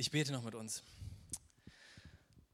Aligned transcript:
Ich 0.00 0.12
bete 0.12 0.30
noch 0.30 0.44
mit 0.44 0.54
uns. 0.54 0.84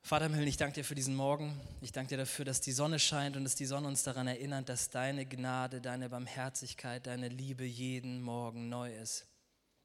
Vater 0.00 0.24
im 0.24 0.32
Himmel, 0.32 0.48
ich 0.48 0.56
danke 0.56 0.76
dir 0.76 0.82
für 0.82 0.94
diesen 0.94 1.14
Morgen. 1.14 1.60
Ich 1.82 1.92
danke 1.92 2.08
dir 2.08 2.16
dafür, 2.16 2.46
dass 2.46 2.62
die 2.62 2.72
Sonne 2.72 2.98
scheint 2.98 3.36
und 3.36 3.44
dass 3.44 3.54
die 3.54 3.66
Sonne 3.66 3.86
uns 3.86 4.02
daran 4.02 4.26
erinnert, 4.26 4.70
dass 4.70 4.88
deine 4.88 5.26
Gnade, 5.26 5.82
deine 5.82 6.08
Barmherzigkeit, 6.08 7.06
deine 7.06 7.28
Liebe 7.28 7.64
jeden 7.64 8.22
Morgen 8.22 8.70
neu 8.70 8.96
ist. 8.96 9.26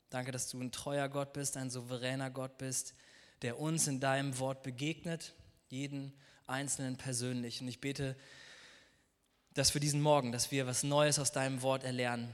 Danke, 0.10 0.32
dass 0.32 0.48
du 0.48 0.62
ein 0.62 0.72
treuer 0.72 1.10
Gott 1.10 1.34
bist, 1.34 1.58
ein 1.58 1.70
souveräner 1.70 2.30
Gott 2.30 2.58
bist, 2.58 2.96
der 3.42 3.60
uns 3.60 3.88
in 3.88 4.00
deinem 4.00 4.40
Wort 4.40 4.64
begegnet, 4.64 5.34
jeden 5.68 6.14
Einzelnen 6.48 6.96
persönlich. 6.96 7.60
Und 7.60 7.68
ich 7.68 7.82
bete, 7.82 8.16
dass 9.54 9.70
für 9.70 9.82
diesen 9.82 10.02
Morgen, 10.02 10.32
dass 10.32 10.50
wir 10.52 10.66
was 10.66 10.84
Neues 10.84 11.20
aus 11.20 11.34
deinem 11.34 11.62
Wort 11.62 11.84
erlernen, 11.84 12.32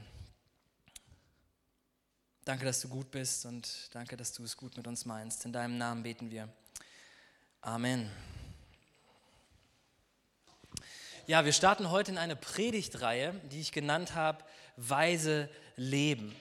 Danke, 2.46 2.64
dass 2.64 2.80
du 2.80 2.88
gut 2.88 3.10
bist 3.10 3.44
und 3.44 3.68
danke, 3.92 4.16
dass 4.16 4.32
du 4.32 4.44
es 4.44 4.56
gut 4.56 4.76
mit 4.76 4.86
uns 4.86 5.04
meinst. 5.04 5.44
In 5.44 5.52
deinem 5.52 5.78
Namen 5.78 6.04
beten 6.04 6.30
wir. 6.30 6.48
Amen. 7.60 8.08
Ja, 11.26 11.44
wir 11.44 11.52
starten 11.52 11.90
heute 11.90 12.12
in 12.12 12.18
eine 12.18 12.36
Predigtreihe, 12.36 13.34
die 13.50 13.60
ich 13.60 13.72
genannt 13.72 14.14
habe, 14.14 14.44
Weise 14.76 15.50
Leben. 15.74 16.40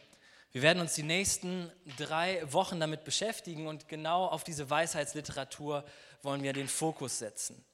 Wir 0.52 0.62
werden 0.62 0.80
uns 0.80 0.94
die 0.94 1.02
nächsten 1.02 1.72
drei 1.98 2.40
Wochen 2.54 2.80
damit 2.80 3.04
beschäftigen 3.04 3.66
und 3.66 3.90
genau 3.90 4.28
auf 4.28 4.44
diese 4.44 4.70
Weisheitsliteratur 4.70 5.84
wollen 6.22 6.44
wir 6.44 6.54
den 6.54 6.68
Fokus 6.68 7.18
setzen. 7.18 7.66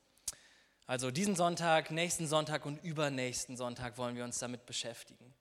Also 0.87 1.11
diesen 1.11 1.35
Sonntag, 1.35 1.91
nächsten 1.91 2.27
Sonntag 2.27 2.65
und 2.65 2.81
übernächsten 2.81 3.57
Sonntag 3.57 3.97
wollen 3.97 4.15
wir 4.15 4.23
uns 4.23 4.39
damit 4.39 4.65
beschäftigen. 4.65 5.35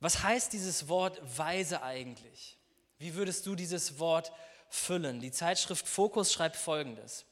Was 0.00 0.22
heißt 0.22 0.52
dieses 0.52 0.88
Wort 0.88 1.20
weise 1.38 1.82
eigentlich? 1.82 2.58
Wie 2.98 3.14
würdest 3.14 3.46
du 3.46 3.54
dieses 3.54 3.98
Wort 3.98 4.32
füllen? 4.68 5.20
Die 5.20 5.30
Zeitschrift 5.30 5.88
Fokus 5.88 6.32
schreibt 6.32 6.56
folgendes. 6.56 7.24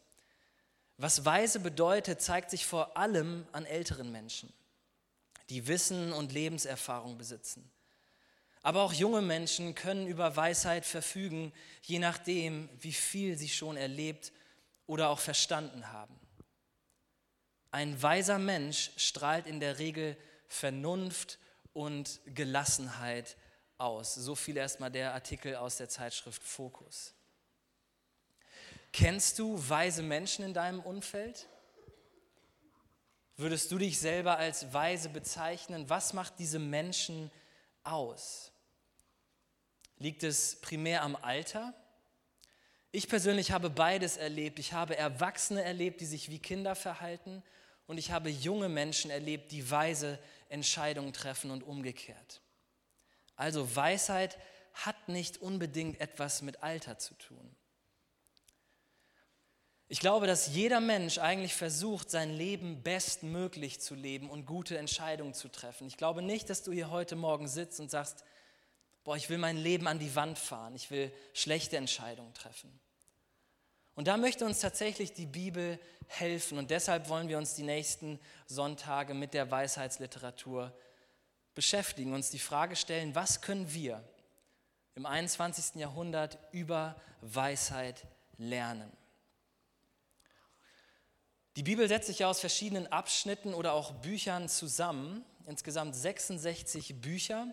Was 0.97 1.25
weise 1.25 1.61
bedeutet, 1.61 2.23
zeigt 2.23 2.51
sich 2.51 2.67
vor 2.67 2.97
allem 2.97 3.47
an 3.53 3.67
älteren 3.67 4.13
Menschen, 4.13 4.53
die 5.51 5.67
Wissen 5.67 6.13
und 6.13 6.33
Lebenserfahrung 6.33 7.19
besitzen. 7.19 7.71
Aber 8.63 8.83
auch 8.83 8.93
junge 8.93 9.21
Menschen 9.21 9.75
können 9.75 10.07
über 10.07 10.37
Weisheit 10.37 10.87
verfügen, 10.87 11.53
je 11.83 11.99
nachdem, 11.99 12.71
wie 12.81 12.93
viel 12.93 13.37
sie 13.37 13.49
schon 13.49 13.77
erlebt 13.77 14.33
oder 14.87 15.11
auch 15.11 15.19
verstanden 15.19 15.93
haben. 15.93 16.19
Ein 17.71 18.01
weiser 18.01 18.39
Mensch 18.39 18.93
strahlt 18.97 19.47
in 19.47 19.61
der 19.61 19.79
Regel 19.79 20.17
Vernunft 20.49 21.39
und 21.75 22.21
Gelassenheit 22.25 23.37
aus. 23.77 24.15
So 24.15 24.35
viel 24.35 24.57
erstmal 24.57 24.91
der 24.91 25.13
Artikel 25.13 25.57
aus 25.57 25.77
der 25.77 25.91
Zeitschrift 25.91 26.43
Fokus. 26.43 27.13
Kennst 28.93 29.39
du 29.39 29.69
weise 29.69 30.03
Menschen 30.03 30.45
in 30.45 30.55
deinem 30.55 30.81
Umfeld? 30.81 31.49
Würdest 33.37 33.73
du 33.73 33.79
dich 33.79 33.99
selber 33.99 34.39
als 34.39 34.73
weise 34.73 35.09
bezeichnen? 35.09 35.91
Was 35.91 36.13
macht 36.13 36.39
diese 36.39 36.61
Menschen 36.61 37.33
aus? 37.83 38.53
Liegt 39.99 40.23
es 40.23 40.61
primär 40.61 41.03
am 41.03 41.17
Alter? 41.17 41.75
Ich 42.93 43.09
persönlich 43.09 43.51
habe 43.51 43.71
beides 43.71 44.17
erlebt. 44.17 44.61
Ich 44.61 44.73
habe 44.73 44.97
Erwachsene 44.97 45.65
erlebt, 45.65 46.01
die 46.01 46.07
sich 46.07 46.31
wie 46.31 46.39
Kinder 46.39 46.77
verhalten 46.77 47.43
und 47.87 47.99
ich 47.99 48.11
habe 48.11 48.31
junge 48.31 48.69
Menschen 48.69 49.11
erlebt, 49.11 49.53
die 49.53 49.71
weise 49.71 50.19
Entscheidungen 50.49 51.13
treffen 51.13 51.51
und 51.51 51.63
umgekehrt. 51.63 52.41
Also 53.37 53.75
Weisheit 53.75 54.39
hat 54.73 55.09
nicht 55.09 55.39
unbedingt 55.39 56.01
etwas 56.01 56.43
mit 56.43 56.63
Alter 56.63 56.99
zu 56.99 57.15
tun. 57.15 57.57
Ich 59.89 60.01
glaube, 60.01 60.27
dass 60.27 60.49
jeder 60.49 60.81
Mensch 60.81 61.19
eigentlich 61.19 61.55
versucht, 61.55 62.11
sein 62.11 62.33
Leben 62.33 62.83
bestmöglich 62.83 63.81
zu 63.81 63.95
leben 63.95 64.31
und 64.31 64.47
gute 64.47 64.79
Entscheidungen 64.79 65.35
zu 65.35 65.49
treffen. 65.49 65.87
Ich 65.87 65.97
glaube 65.97 66.23
nicht, 66.23 66.49
dass 66.49 66.63
du 66.63 66.73
hier 66.73 66.91
heute 66.91 67.17
Morgen 67.17 67.47
sitzt 67.47 67.81
und 67.81 67.91
sagst, 67.91 68.25
boah, 69.05 69.17
ich 69.17 69.29
will 69.29 69.39
mein 69.39 69.59
Leben 69.59 69.87
an 69.87 69.99
die 69.99 70.17
Wand 70.17 70.39
fahren, 70.39 70.75
ich 70.75 70.91
will 70.91 71.13
schlechte 71.35 71.77
Entscheidungen 71.77 72.33
treffen. 72.33 72.81
Und 73.95 74.09
da 74.09 74.17
möchte 74.17 74.45
uns 74.45 74.61
tatsächlich 74.61 75.13
die 75.13 75.27
Bibel 75.27 75.79
helfen. 76.07 76.59
Und 76.59 76.71
deshalb 76.71 77.09
wollen 77.09 77.29
wir 77.29 77.39
uns 77.39 77.55
die 77.55 77.63
nächsten 77.63 78.19
Sonntage 78.47 79.15
mit 79.15 79.35
der 79.35 79.51
Weisheitsliteratur 79.51 80.73
beschäftigen, 81.55 82.13
uns 82.13 82.31
die 82.31 82.39
Frage 82.39 82.77
stellen, 82.77 83.15
was 83.15 83.41
können 83.41 83.73
wir 83.73 84.03
im 84.97 85.07
21. 85.07 85.77
Jahrhundert 85.77 86.39
über 86.53 87.01
Weisheit 87.21 88.05
lernen? 88.37 88.91
Die 91.57 91.63
Bibel 91.63 91.87
setzt 91.87 92.09
sich 92.09 92.19
ja 92.19 92.29
aus 92.29 92.41
verschiedenen 92.41 92.89
Abschnitten 92.89 93.55
oder 93.55 93.75
auch 93.75 93.93
Büchern 93.93 94.49
zusammen, 94.49 95.25
insgesamt 95.47 95.95
66 95.95 97.01
Bücher. 97.01 97.47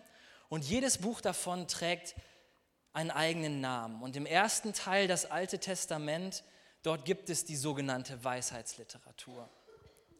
Und 0.48 0.64
jedes 0.64 0.98
Buch 0.98 1.20
davon 1.20 1.68
trägt 1.68 2.16
einen 2.92 3.10
eigenen 3.10 3.60
Namen. 3.60 4.02
Und 4.02 4.16
im 4.16 4.26
ersten 4.26 4.72
Teil, 4.72 5.08
das 5.08 5.30
Alte 5.30 5.58
Testament, 5.58 6.44
dort 6.82 7.04
gibt 7.04 7.30
es 7.30 7.44
die 7.44 7.56
sogenannte 7.56 8.22
Weisheitsliteratur. 8.22 9.48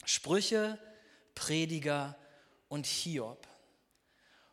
Sprüche, 0.05 0.78
Prediger 1.34 2.16
und 2.69 2.87
Hiob. 2.87 3.47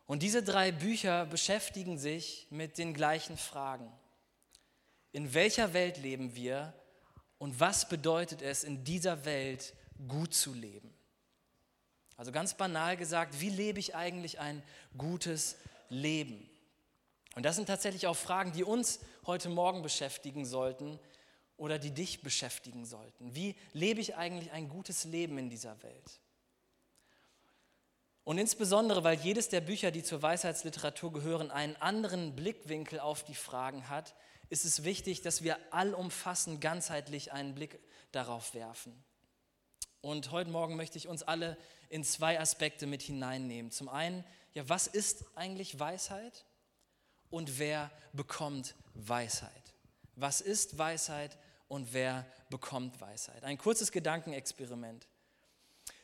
Und 0.06 0.22
diese 0.22 0.42
drei 0.42 0.72
Bücher 0.72 1.26
beschäftigen 1.26 1.96
sich 1.96 2.48
mit 2.50 2.78
den 2.78 2.94
gleichen 2.94 3.36
Fragen. 3.36 3.90
In 5.12 5.34
welcher 5.34 5.72
Welt 5.72 5.98
leben 5.98 6.34
wir 6.34 6.74
und 7.38 7.58
was 7.60 7.88
bedeutet 7.88 8.42
es, 8.42 8.64
in 8.64 8.84
dieser 8.84 9.24
Welt 9.24 9.72
gut 10.08 10.34
zu 10.34 10.52
leben? 10.52 10.92
Also 12.16 12.32
ganz 12.32 12.54
banal 12.54 12.96
gesagt, 12.96 13.40
wie 13.40 13.48
lebe 13.48 13.78
ich 13.78 13.94
eigentlich 13.94 14.40
ein 14.40 14.62
gutes 14.98 15.56
Leben? 15.88 16.49
Und 17.36 17.44
das 17.44 17.56
sind 17.56 17.66
tatsächlich 17.66 18.06
auch 18.06 18.16
Fragen, 18.16 18.52
die 18.52 18.64
uns 18.64 19.00
heute 19.26 19.48
Morgen 19.48 19.82
beschäftigen 19.82 20.44
sollten 20.44 20.98
oder 21.56 21.78
die 21.78 21.92
dich 21.92 22.22
beschäftigen 22.22 22.84
sollten. 22.84 23.34
Wie 23.34 23.54
lebe 23.72 24.00
ich 24.00 24.16
eigentlich 24.16 24.50
ein 24.52 24.68
gutes 24.68 25.04
Leben 25.04 25.38
in 25.38 25.50
dieser 25.50 25.80
Welt? 25.82 26.20
Und 28.24 28.38
insbesondere, 28.38 29.02
weil 29.04 29.18
jedes 29.18 29.48
der 29.48 29.60
Bücher, 29.60 29.90
die 29.90 30.02
zur 30.02 30.22
Weisheitsliteratur 30.22 31.12
gehören, 31.12 31.50
einen 31.50 31.76
anderen 31.76 32.36
Blickwinkel 32.36 33.00
auf 33.00 33.24
die 33.24 33.34
Fragen 33.34 33.88
hat, 33.88 34.14
ist 34.50 34.64
es 34.64 34.84
wichtig, 34.84 35.22
dass 35.22 35.42
wir 35.42 35.58
allumfassend, 35.70 36.60
ganzheitlich 36.60 37.32
einen 37.32 37.54
Blick 37.54 37.78
darauf 38.12 38.54
werfen. 38.54 38.92
Und 40.00 40.30
heute 40.30 40.50
Morgen 40.50 40.76
möchte 40.76 40.98
ich 40.98 41.08
uns 41.08 41.22
alle 41.22 41.56
in 41.88 42.04
zwei 42.04 42.40
Aspekte 42.40 42.86
mit 42.86 43.02
hineinnehmen. 43.02 43.70
Zum 43.70 43.88
einen, 43.88 44.24
ja, 44.54 44.68
was 44.68 44.86
ist 44.86 45.24
eigentlich 45.34 45.78
Weisheit? 45.78 46.44
Und 47.30 47.58
wer 47.58 47.90
bekommt 48.12 48.74
Weisheit? 48.94 49.50
Was 50.16 50.40
ist 50.40 50.76
Weisheit 50.76 51.38
und 51.68 51.92
wer 51.92 52.26
bekommt 52.50 53.00
Weisheit? 53.00 53.44
Ein 53.44 53.58
kurzes 53.58 53.92
Gedankenexperiment. 53.92 55.06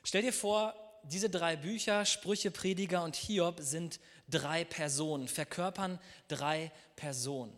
Stell 0.04 0.22
dir 0.22 0.32
vor, 0.32 0.74
diese 1.02 1.30
drei 1.30 1.56
Bücher, 1.56 2.04
Sprüche, 2.04 2.50
Prediger 2.50 3.04
und 3.04 3.16
Hiob, 3.16 3.60
sind 3.60 4.00
drei 4.28 4.64
Personen, 4.64 5.28
verkörpern 5.28 6.00
drei 6.28 6.72
Personen. 6.96 7.56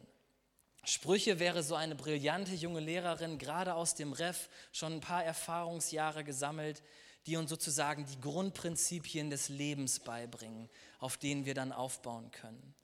Sprüche 0.85 1.39
wäre 1.39 1.63
so 1.63 1.75
eine 1.75 1.95
brillante 1.95 2.55
junge 2.55 2.81
Lehrerin, 2.81 3.39
gerade 3.39 3.75
aus 3.75 3.95
dem 3.95 4.13
Ref, 4.13 4.49
schon 4.73 4.95
ein 4.95 5.01
paar 5.01 5.25
Erfahrungsjahre 5.25 6.25
gesammelt, 6.25 6.83
die 7.27 7.37
uns 7.37 7.51
sozusagen 7.51 8.07
die 8.07 8.21
Grundprinzipien 8.21 9.29
des 9.29 9.51
Lebens 9.51 10.01
beibringen, 10.01 10.71
auf 10.99 11.19
denen 11.19 11.45
wir 11.45 11.55
dann 11.55 11.73
aufbauen 11.73 12.31
können. 12.31 12.75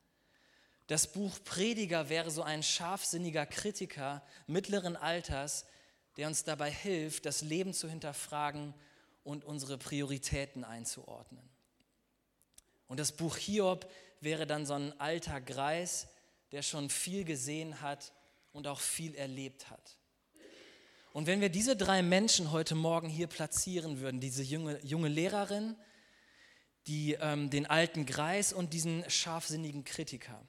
Das 0.86 1.10
Buch 1.12 1.38
Prediger 1.44 2.08
wäre 2.08 2.30
so 2.30 2.42
ein 2.42 2.62
scharfsinniger 2.62 3.46
Kritiker 3.46 4.22
mittleren 4.46 4.96
Alters, 4.96 5.64
der 6.16 6.28
uns 6.28 6.44
dabei 6.44 6.70
hilft, 6.70 7.26
das 7.26 7.40
Leben 7.40 7.72
zu 7.72 7.88
hinterfragen 7.88 8.74
und 9.22 9.44
unsere 9.44 9.78
Prioritäten 9.78 10.62
einzuordnen. 10.62 11.48
Und 12.86 13.00
das 13.00 13.12
Buch 13.12 13.36
Hiob 13.36 13.90
wäre 14.20 14.46
dann 14.46 14.66
so 14.66 14.74
ein 14.74 14.98
alter 15.00 15.40
Greis, 15.40 16.08
der 16.52 16.62
schon 16.62 16.90
viel 16.90 17.24
gesehen 17.24 17.80
hat 17.80 18.12
und 18.52 18.66
auch 18.66 18.80
viel 18.80 19.14
erlebt 19.14 19.70
hat. 19.70 19.98
Und 21.12 21.26
wenn 21.26 21.40
wir 21.40 21.48
diese 21.48 21.76
drei 21.76 22.02
Menschen 22.02 22.52
heute 22.52 22.74
Morgen 22.74 23.08
hier 23.08 23.26
platzieren 23.26 24.00
würden, 24.00 24.20
diese 24.20 24.42
junge, 24.42 24.84
junge 24.84 25.08
Lehrerin, 25.08 25.76
die, 26.86 27.14
ähm, 27.14 27.50
den 27.50 27.66
alten 27.66 28.04
Greis 28.04 28.52
und 28.52 28.72
diesen 28.72 29.08
scharfsinnigen 29.08 29.84
Kritiker, 29.84 30.44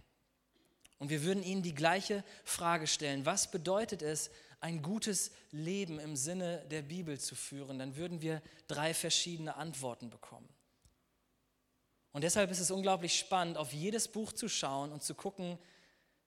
und 1.00 1.10
wir 1.10 1.24
würden 1.24 1.44
ihnen 1.44 1.62
die 1.62 1.76
gleiche 1.76 2.24
Frage 2.44 2.88
stellen, 2.88 3.26
was 3.26 3.52
bedeutet 3.52 4.02
es, 4.02 4.32
ein 4.62 4.82
gutes 4.82 5.32
Leben 5.52 6.00
im 6.00 6.16
Sinne 6.16 6.66
der 6.72 6.82
Bibel 6.82 7.20
zu 7.20 7.36
führen, 7.36 7.78
dann 7.78 7.96
würden 7.96 8.22
wir 8.22 8.42
drei 8.68 8.94
verschiedene 8.94 9.56
Antworten 9.56 10.10
bekommen. 10.10 10.50
Und 12.14 12.24
deshalb 12.24 12.50
ist 12.50 12.62
es 12.62 12.72
unglaublich 12.72 13.20
spannend, 13.20 13.58
auf 13.58 13.74
jedes 13.74 14.08
Buch 14.08 14.32
zu 14.32 14.48
schauen 14.48 14.92
und 14.92 15.04
zu 15.04 15.14
gucken, 15.14 15.60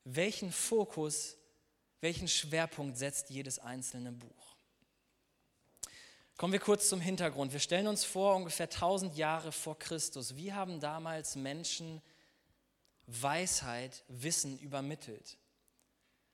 welchen 0.05 0.53
Fokus 0.53 1.39
Welchen 2.01 2.29
Schwerpunkt 2.29 2.97
setzt 2.97 3.31
jedes 3.31 3.59
einzelne 3.59 4.13
Buch? 4.13 4.57
Kommen 6.37 6.53
wir 6.53 6.61
kurz 6.61 6.89
zum 6.89 7.01
Hintergrund. 7.01 7.53
Wir 7.53 7.59
stellen 7.59 7.89
uns 7.89 8.05
vor, 8.05 8.37
ungefähr 8.37 8.67
1000 8.67 9.17
Jahre 9.17 9.51
vor 9.51 9.77
Christus. 9.77 10.37
Wie 10.37 10.53
haben 10.53 10.79
damals 10.79 11.35
Menschen 11.35 12.01
Weisheit, 13.09 14.05
Wissen 14.09 14.59
übermittelt? 14.59 15.39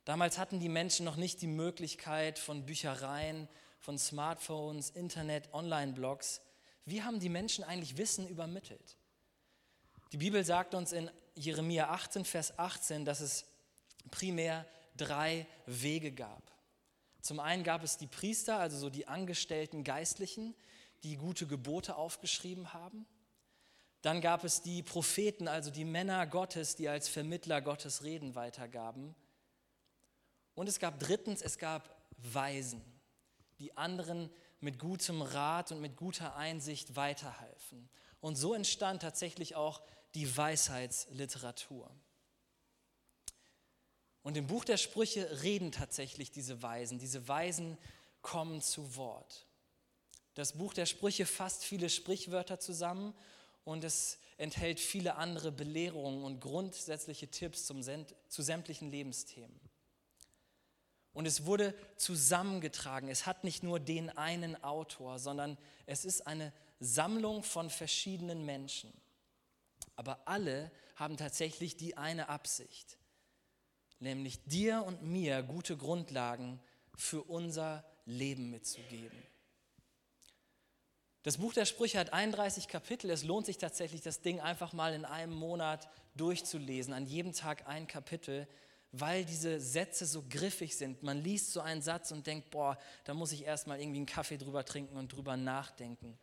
Damals 0.04 0.38
hatten 0.38 0.60
die 0.60 0.68
Menschen 0.68 1.04
noch 1.04 1.16
nicht 1.16 1.40
die 1.40 1.46
Möglichkeit 1.46 2.38
von 2.38 2.66
Büchereien, 2.66 3.48
von 3.78 3.98
Smartphones, 3.98 4.90
Internet, 4.90 5.54
Online-Blogs. 5.54 6.42
Wie 6.84 7.02
haben 7.02 7.20
die 7.20 7.28
Menschen 7.28 7.64
eigentlich 7.64 7.96
Wissen 7.96 8.28
übermittelt? 8.28 8.96
Die 10.12 10.18
Bibel 10.18 10.44
sagt 10.44 10.74
uns 10.74 10.92
in 10.92 11.10
Jeremia 11.34 11.90
18, 11.90 12.24
Vers 12.24 12.58
18, 12.58 13.04
dass 13.04 13.20
es 13.20 13.46
primär 14.10 14.66
drei 14.96 15.46
Wege 15.66 16.12
gab. 16.12 16.52
Zum 17.20 17.40
einen 17.40 17.64
gab 17.64 17.82
es 17.82 17.96
die 17.96 18.06
Priester, 18.06 18.58
also 18.58 18.76
so 18.76 18.90
die 18.90 19.08
angestellten 19.08 19.84
Geistlichen, 19.84 20.54
die 21.04 21.16
gute 21.16 21.46
Gebote 21.46 21.96
aufgeschrieben 21.96 22.72
haben. 22.72 23.06
Dann 24.04 24.20
gab 24.20 24.44
es 24.44 24.60
die 24.60 24.82
Propheten, 24.82 25.48
also 25.48 25.70
die 25.70 25.86
Männer 25.86 26.26
Gottes, 26.26 26.76
die 26.76 26.90
als 26.90 27.08
Vermittler 27.08 27.62
Gottes 27.62 28.02
Reden 28.02 28.34
weitergaben. 28.34 29.14
Und 30.54 30.68
es 30.68 30.78
gab 30.78 31.00
drittens, 31.00 31.40
es 31.40 31.56
gab 31.56 31.88
Weisen, 32.18 32.82
die 33.60 33.74
anderen 33.78 34.28
mit 34.60 34.78
gutem 34.78 35.22
Rat 35.22 35.72
und 35.72 35.80
mit 35.80 35.96
guter 35.96 36.36
Einsicht 36.36 36.96
weiterhalfen. 36.96 37.88
Und 38.20 38.36
so 38.36 38.52
entstand 38.52 39.00
tatsächlich 39.00 39.56
auch 39.56 39.80
die 40.14 40.36
Weisheitsliteratur. 40.36 41.90
Und 44.22 44.36
im 44.36 44.48
Buch 44.48 44.66
der 44.66 44.76
Sprüche 44.76 45.42
reden 45.42 45.72
tatsächlich 45.72 46.30
diese 46.30 46.60
Weisen. 46.60 46.98
Diese 46.98 47.26
Weisen 47.26 47.78
kommen 48.20 48.60
zu 48.60 48.96
Wort. 48.96 49.46
Das 50.34 50.52
Buch 50.52 50.74
der 50.74 50.84
Sprüche 50.84 51.24
fasst 51.24 51.64
viele 51.64 51.88
Sprichwörter 51.88 52.60
zusammen 52.60 53.14
und 53.64 53.84
es 53.84 54.18
enthält 54.36 54.80
viele 54.80 55.16
andere 55.16 55.52
Belehrungen 55.52 56.24
und 56.24 56.40
grundsätzliche 56.40 57.28
Tipps 57.28 57.66
zum, 57.66 57.82
zu 57.82 58.42
sämtlichen 58.42 58.90
Lebensthemen. 58.90 59.60
Und 61.12 61.26
es 61.26 61.46
wurde 61.46 61.74
zusammengetragen. 61.96 63.08
Es 63.08 63.24
hat 63.24 63.44
nicht 63.44 63.62
nur 63.62 63.78
den 63.78 64.10
einen 64.10 64.62
Autor, 64.64 65.18
sondern 65.18 65.56
es 65.86 66.04
ist 66.04 66.26
eine 66.26 66.52
Sammlung 66.80 67.44
von 67.44 67.70
verschiedenen 67.70 68.44
Menschen. 68.44 68.92
Aber 69.94 70.26
alle 70.26 70.72
haben 70.96 71.16
tatsächlich 71.16 71.76
die 71.76 71.96
eine 71.96 72.28
Absicht 72.28 72.98
nämlich 74.04 74.44
dir 74.44 74.84
und 74.84 75.02
mir 75.02 75.42
gute 75.42 75.76
Grundlagen 75.76 76.60
für 76.94 77.22
unser 77.22 77.84
Leben 78.04 78.50
mitzugeben. 78.50 79.20
Das 81.24 81.38
Buch 81.38 81.54
der 81.54 81.64
Sprüche 81.64 81.98
hat 81.98 82.12
31 82.12 82.68
Kapitel. 82.68 83.10
Es 83.10 83.24
lohnt 83.24 83.46
sich 83.46 83.56
tatsächlich, 83.56 84.02
das 84.02 84.20
Ding 84.20 84.40
einfach 84.40 84.74
mal 84.74 84.92
in 84.92 85.06
einem 85.06 85.32
Monat 85.32 85.88
durchzulesen, 86.16 86.92
an 86.92 87.06
jedem 87.06 87.32
Tag 87.32 87.66
ein 87.66 87.86
Kapitel, 87.86 88.46
weil 88.92 89.24
diese 89.24 89.58
Sätze 89.58 90.04
so 90.04 90.22
griffig 90.28 90.76
sind. 90.76 91.02
Man 91.02 91.24
liest 91.24 91.52
so 91.52 91.62
einen 91.62 91.80
Satz 91.80 92.12
und 92.12 92.26
denkt, 92.26 92.50
boah, 92.50 92.78
da 93.04 93.14
muss 93.14 93.32
ich 93.32 93.44
erstmal 93.44 93.80
irgendwie 93.80 94.00
einen 94.00 94.06
Kaffee 94.06 94.36
drüber 94.36 94.66
trinken 94.66 94.98
und 94.98 95.14
drüber 95.14 95.38
nachdenken. 95.38 96.18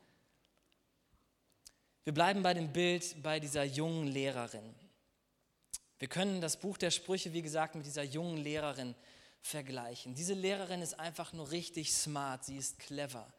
Wir 2.03 2.13
bleiben 2.13 2.43
bei 2.43 2.53
dem 2.53 2.71
Bild 2.71 3.23
bei 3.23 3.39
dieser 3.39 3.63
jungen 3.63 4.05
Lehrerin. 4.05 4.75
Wir 5.97 6.09
können 6.09 6.41
das 6.41 6.57
Buch 6.57 6.77
der 6.77 6.91
Sprüche, 6.91 7.33
wie 7.33 7.41
gesagt, 7.41 7.73
mit 7.73 7.87
dieser 7.87 8.03
jungen 8.03 8.37
Lehrerin 8.37 8.93
vergleichen. 9.41 10.13
Diese 10.13 10.35
Lehrerin 10.35 10.83
ist 10.83 10.99
einfach 10.99 11.33
nur 11.33 11.49
richtig 11.49 11.91
smart, 11.91 12.45
sie 12.45 12.57
ist 12.57 12.77
clever. 12.77 13.33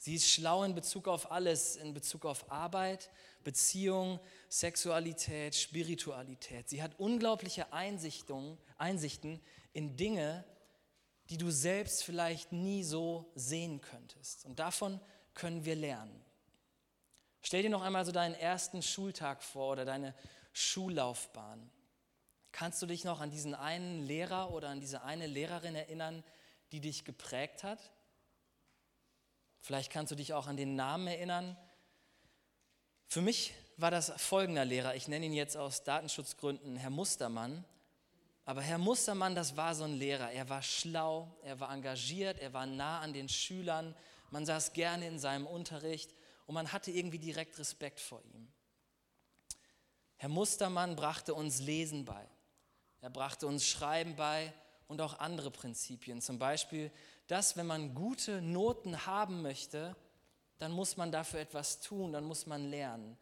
Sie 0.00 0.14
ist 0.14 0.30
schlau 0.30 0.64
in 0.64 0.74
Bezug 0.74 1.08
auf 1.08 1.30
alles, 1.30 1.76
in 1.76 1.92
Bezug 1.92 2.24
auf 2.24 2.50
Arbeit, 2.50 3.10
Beziehung, 3.44 4.18
Sexualität, 4.48 5.54
Spiritualität. 5.54 6.70
Sie 6.70 6.82
hat 6.82 6.98
unglaubliche 6.98 7.70
Einsichten, 7.74 8.58
in 9.74 9.96
Dinge, 9.98 10.46
die 11.28 11.36
du 11.36 11.50
selbst 11.50 12.02
vielleicht 12.02 12.50
nie 12.50 12.82
so 12.82 13.30
sehen 13.34 13.82
könntest. 13.82 14.46
Und 14.46 14.58
davon 14.58 14.98
können 15.34 15.66
wir 15.66 15.76
lernen. 15.76 16.24
Stell 17.42 17.62
dir 17.62 17.68
noch 17.68 17.82
einmal 17.82 18.06
so 18.06 18.10
deinen 18.10 18.34
ersten 18.34 18.80
Schultag 18.80 19.42
vor 19.42 19.72
oder 19.72 19.84
deine 19.84 20.14
Schullaufbahn. 20.54 21.70
Kannst 22.52 22.80
du 22.80 22.86
dich 22.86 23.04
noch 23.04 23.20
an 23.20 23.30
diesen 23.30 23.54
einen 23.54 24.06
Lehrer 24.06 24.50
oder 24.50 24.70
an 24.70 24.80
diese 24.80 25.02
eine 25.02 25.26
Lehrerin 25.26 25.74
erinnern, 25.74 26.24
die 26.72 26.80
dich 26.80 27.04
geprägt 27.04 27.64
hat? 27.64 27.92
Vielleicht 29.60 29.92
kannst 29.92 30.10
du 30.10 30.16
dich 30.16 30.32
auch 30.32 30.46
an 30.46 30.56
den 30.56 30.74
Namen 30.74 31.06
erinnern. 31.06 31.56
Für 33.06 33.20
mich 33.22 33.52
war 33.76 33.90
das 33.90 34.12
folgender 34.16 34.64
Lehrer, 34.64 34.94
ich 34.94 35.08
nenne 35.08 35.26
ihn 35.26 35.32
jetzt 35.32 35.56
aus 35.56 35.84
Datenschutzgründen 35.84 36.76
Herr 36.76 36.90
Mustermann. 36.90 37.64
Aber 38.44 38.62
Herr 38.62 38.78
Mustermann, 38.78 39.34
das 39.34 39.56
war 39.56 39.74
so 39.74 39.84
ein 39.84 39.94
Lehrer. 39.94 40.32
Er 40.32 40.48
war 40.48 40.62
schlau, 40.62 41.32
er 41.44 41.60
war 41.60 41.72
engagiert, 41.72 42.38
er 42.40 42.52
war 42.52 42.66
nah 42.66 43.00
an 43.00 43.12
den 43.12 43.28
Schülern. 43.28 43.94
Man 44.30 44.46
saß 44.46 44.72
gerne 44.72 45.06
in 45.06 45.18
seinem 45.18 45.46
Unterricht 45.46 46.14
und 46.46 46.54
man 46.54 46.72
hatte 46.72 46.90
irgendwie 46.90 47.18
direkt 47.18 47.58
Respekt 47.58 48.00
vor 48.00 48.22
ihm. 48.34 48.48
Herr 50.16 50.28
Mustermann 50.28 50.96
brachte 50.96 51.34
uns 51.34 51.60
Lesen 51.60 52.04
bei. 52.04 52.28
Er 53.00 53.10
brachte 53.10 53.46
uns 53.46 53.66
Schreiben 53.66 54.16
bei 54.16 54.52
und 54.90 55.00
auch 55.00 55.20
andere 55.20 55.52
Prinzipien. 55.52 56.20
Zum 56.20 56.40
Beispiel, 56.40 56.90
dass 57.28 57.56
wenn 57.56 57.66
man 57.66 57.94
gute 57.94 58.42
Noten 58.42 59.06
haben 59.06 59.40
möchte, 59.40 59.94
dann 60.58 60.72
muss 60.72 60.96
man 60.96 61.12
dafür 61.12 61.38
etwas 61.38 61.80
tun, 61.80 62.12
dann 62.12 62.24
muss 62.24 62.46
man 62.46 62.68
lernen. 62.68 63.16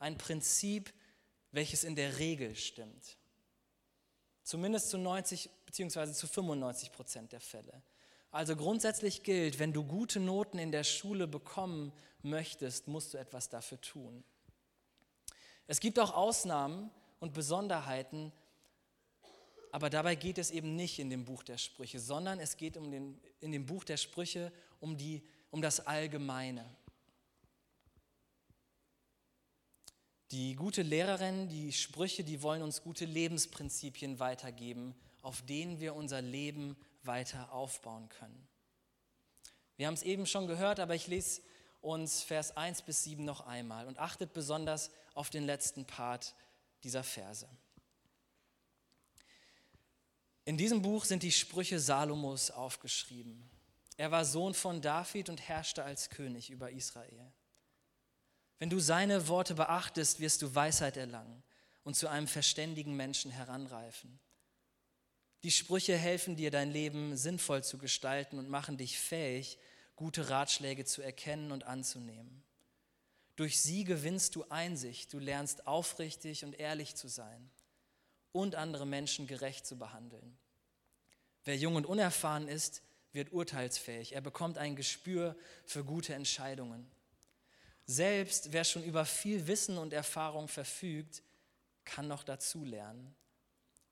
Ein 0.00 0.18
Prinzip, 0.18 0.92
welches 1.52 1.84
in 1.84 1.94
der 1.94 2.18
Regel 2.18 2.56
stimmt. 2.56 3.16
Zumindest 4.42 4.90
zu 4.90 4.98
90 4.98 5.48
bzw. 5.66 6.12
zu 6.12 6.26
95 6.26 6.90
Prozent 6.90 7.30
der 7.30 7.40
Fälle. 7.40 7.80
Also 8.32 8.56
grundsätzlich 8.56 9.22
gilt, 9.22 9.60
wenn 9.60 9.72
du 9.72 9.84
gute 9.84 10.18
Noten 10.18 10.58
in 10.58 10.72
der 10.72 10.82
Schule 10.82 11.28
bekommen 11.28 11.92
möchtest, 12.22 12.88
musst 12.88 13.14
du 13.14 13.18
etwas 13.18 13.48
dafür 13.48 13.80
tun. 13.80 14.24
Es 15.68 15.78
gibt 15.78 16.00
auch 16.00 16.12
Ausnahmen 16.12 16.90
und 17.20 17.34
Besonderheiten, 17.34 18.32
aber 19.74 19.90
dabei 19.90 20.14
geht 20.14 20.38
es 20.38 20.52
eben 20.52 20.76
nicht 20.76 21.00
in 21.00 21.10
dem 21.10 21.24
Buch 21.24 21.42
der 21.42 21.58
Sprüche, 21.58 21.98
sondern 21.98 22.38
es 22.38 22.56
geht 22.56 22.76
um 22.76 22.92
den, 22.92 23.20
in 23.40 23.50
dem 23.50 23.66
Buch 23.66 23.82
der 23.82 23.96
Sprüche 23.96 24.52
um, 24.78 24.96
die, 24.96 25.20
um 25.50 25.60
das 25.60 25.84
Allgemeine. 25.84 26.64
Die 30.30 30.54
gute 30.54 30.82
Lehrerin, 30.82 31.48
die 31.48 31.72
Sprüche, 31.72 32.22
die 32.22 32.40
wollen 32.40 32.62
uns 32.62 32.82
gute 32.84 33.04
Lebensprinzipien 33.04 34.20
weitergeben, 34.20 34.94
auf 35.22 35.42
denen 35.42 35.80
wir 35.80 35.96
unser 35.96 36.22
Leben 36.22 36.76
weiter 37.02 37.52
aufbauen 37.52 38.08
können. 38.08 38.46
Wir 39.76 39.88
haben 39.88 39.94
es 39.94 40.04
eben 40.04 40.26
schon 40.26 40.46
gehört, 40.46 40.78
aber 40.78 40.94
ich 40.94 41.08
lese 41.08 41.42
uns 41.80 42.22
Vers 42.22 42.56
1 42.56 42.82
bis 42.82 43.02
7 43.02 43.24
noch 43.24 43.40
einmal 43.40 43.88
und 43.88 43.98
achtet 43.98 44.34
besonders 44.34 44.92
auf 45.14 45.30
den 45.30 45.42
letzten 45.42 45.84
Part 45.84 46.36
dieser 46.84 47.02
Verse. 47.02 47.48
In 50.46 50.58
diesem 50.58 50.82
Buch 50.82 51.06
sind 51.06 51.22
die 51.22 51.32
Sprüche 51.32 51.80
Salomos 51.80 52.50
aufgeschrieben. 52.50 53.48
Er 53.96 54.10
war 54.10 54.24
Sohn 54.24 54.52
von 54.52 54.82
David 54.82 55.30
und 55.30 55.40
herrschte 55.40 55.84
als 55.84 56.10
König 56.10 56.50
über 56.50 56.70
Israel. 56.70 57.32
Wenn 58.58 58.68
du 58.68 58.78
seine 58.78 59.28
Worte 59.28 59.54
beachtest, 59.54 60.20
wirst 60.20 60.42
du 60.42 60.54
Weisheit 60.54 60.96
erlangen 60.96 61.42
und 61.82 61.96
zu 61.96 62.08
einem 62.08 62.28
verständigen 62.28 62.94
Menschen 62.94 63.30
heranreifen. 63.30 64.18
Die 65.44 65.50
Sprüche 65.50 65.96
helfen 65.96 66.36
dir, 66.36 66.50
dein 66.50 66.70
Leben 66.70 67.16
sinnvoll 67.16 67.64
zu 67.64 67.78
gestalten 67.78 68.38
und 68.38 68.48
machen 68.48 68.76
dich 68.76 68.98
fähig, 68.98 69.58
gute 69.96 70.28
Ratschläge 70.28 70.84
zu 70.84 71.02
erkennen 71.02 71.52
und 71.52 71.64
anzunehmen. 71.64 72.42
Durch 73.36 73.60
sie 73.60 73.84
gewinnst 73.84 74.36
du 74.36 74.44
Einsicht, 74.48 75.12
du 75.12 75.18
lernst 75.18 75.66
aufrichtig 75.66 76.44
und 76.44 76.58
ehrlich 76.58 76.96
zu 76.96 77.08
sein 77.08 77.50
und 78.34 78.56
andere 78.56 78.84
Menschen 78.84 79.28
gerecht 79.28 79.64
zu 79.64 79.78
behandeln. 79.78 80.36
Wer 81.44 81.56
jung 81.56 81.76
und 81.76 81.86
unerfahren 81.86 82.48
ist, 82.48 82.82
wird 83.12 83.32
urteilsfähig. 83.32 84.12
Er 84.12 84.20
bekommt 84.20 84.58
ein 84.58 84.74
Gespür 84.74 85.36
für 85.64 85.84
gute 85.84 86.14
Entscheidungen. 86.14 86.90
Selbst 87.86 88.52
wer 88.52 88.64
schon 88.64 88.82
über 88.82 89.04
viel 89.04 89.46
Wissen 89.46 89.78
und 89.78 89.92
Erfahrung 89.92 90.48
verfügt, 90.48 91.22
kann 91.84 92.08
noch 92.08 92.24
dazulernen. 92.24 93.14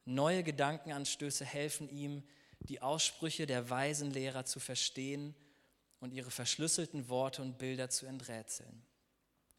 Neue 0.05 0.43
Gedankenanstöße 0.43 1.45
helfen 1.45 1.89
ihm, 1.89 2.25
die 2.61 2.81
Aussprüche 2.81 3.47
der 3.47 3.71
weisen 3.71 4.11
Lehrer 4.11 4.45
zu 4.45 4.59
verstehen 4.59 5.37
und 6.01 6.13
ihre 6.13 6.33
verschlüsselten 6.33 7.09
Worte 7.09 7.43
und 7.43 7.59
Bilder 7.59 7.91
zu 7.91 8.07
enträtseln. 8.07 8.83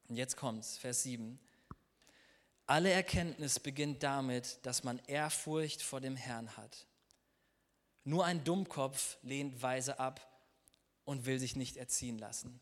Und 0.10 0.18
jetzt 0.18 0.36
kommt's, 0.36 0.78
Vers 0.78 1.04
7. 1.04 1.40
Alle 2.66 2.92
Erkenntnis 2.92 3.60
beginnt 3.60 4.04
damit, 4.04 4.66
dass 4.66 4.84
man 4.84 5.00
Ehrfurcht 5.08 5.82
vor 5.82 6.00
dem 6.00 6.16
Herrn 6.16 6.56
hat. 6.56 6.88
Nur 8.06 8.26
ein 8.26 8.44
Dummkopf 8.44 9.18
lehnt 9.22 9.62
weise 9.62 10.00
ab 10.00 10.22
und 11.06 11.26
will 11.26 11.40
sich 11.40 11.56
nicht 11.56 11.78
erziehen 11.78 12.18
lassen. 12.18 12.60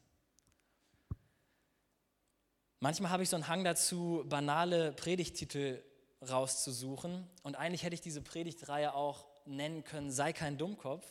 Manchmal 2.79 3.11
habe 3.11 3.21
ich 3.21 3.29
so 3.29 3.35
einen 3.35 3.47
Hang 3.47 3.63
dazu, 3.63 4.23
banale 4.27 4.91
Predigtitel 4.93 5.83
rauszusuchen. 6.27 7.27
Und 7.43 7.55
eigentlich 7.55 7.83
hätte 7.83 7.93
ich 7.93 8.01
diese 8.01 8.21
Predigtreihe 8.21 8.93
auch 8.95 9.25
nennen 9.45 9.83
können, 9.83 10.11
sei 10.11 10.33
kein 10.33 10.57
Dummkopf. 10.57 11.05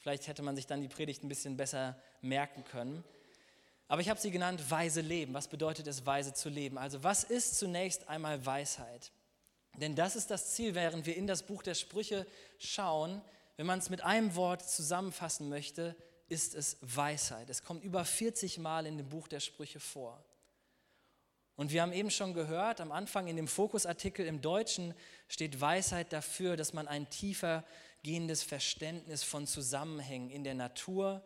Vielleicht 0.00 0.26
hätte 0.26 0.42
man 0.42 0.56
sich 0.56 0.66
dann 0.66 0.80
die 0.80 0.88
Predigt 0.88 1.22
ein 1.22 1.28
bisschen 1.28 1.56
besser 1.56 2.00
merken 2.20 2.64
können. 2.64 3.04
Aber 3.88 4.02
ich 4.02 4.10
habe 4.10 4.20
sie 4.20 4.30
genannt 4.30 4.70
Weise 4.70 5.00
leben. 5.00 5.34
Was 5.34 5.48
bedeutet 5.48 5.86
es, 5.86 6.04
weise 6.04 6.34
zu 6.34 6.50
leben? 6.50 6.78
Also 6.78 7.02
was 7.02 7.24
ist 7.24 7.58
zunächst 7.58 8.08
einmal 8.08 8.44
Weisheit? 8.44 9.10
Denn 9.80 9.94
das 9.94 10.14
ist 10.14 10.30
das 10.30 10.54
Ziel, 10.54 10.74
während 10.74 11.06
wir 11.06 11.16
in 11.16 11.26
das 11.26 11.42
Buch 11.42 11.62
der 11.62 11.74
Sprüche 11.74 12.26
schauen. 12.58 13.22
Wenn 13.56 13.66
man 13.66 13.78
es 13.78 13.90
mit 13.90 14.04
einem 14.04 14.34
Wort 14.34 14.68
zusammenfassen 14.68 15.48
möchte, 15.48 15.96
ist 16.28 16.54
es 16.54 16.76
Weisheit. 16.82 17.48
Es 17.48 17.62
kommt 17.62 17.82
über 17.82 18.04
40 18.04 18.58
Mal 18.58 18.86
in 18.86 18.98
dem 18.98 19.08
Buch 19.08 19.28
der 19.28 19.40
Sprüche 19.40 19.80
vor. 19.80 20.22
Und 21.56 21.72
wir 21.72 21.82
haben 21.82 21.92
eben 21.92 22.10
schon 22.10 22.34
gehört, 22.34 22.80
am 22.80 22.92
Anfang 22.92 23.26
in 23.26 23.36
dem 23.36 23.48
Fokusartikel 23.48 24.26
im 24.26 24.40
Deutschen 24.40 24.94
steht 25.26 25.60
Weisheit 25.60 26.12
dafür, 26.12 26.56
dass 26.56 26.72
man 26.72 26.86
ein 26.86 27.08
tiefer 27.10 27.64
gehendes 28.04 28.42
Verständnis 28.42 29.24
von 29.24 29.46
Zusammenhängen 29.46 30.30
in 30.30 30.44
der 30.44 30.54
Natur, 30.54 31.22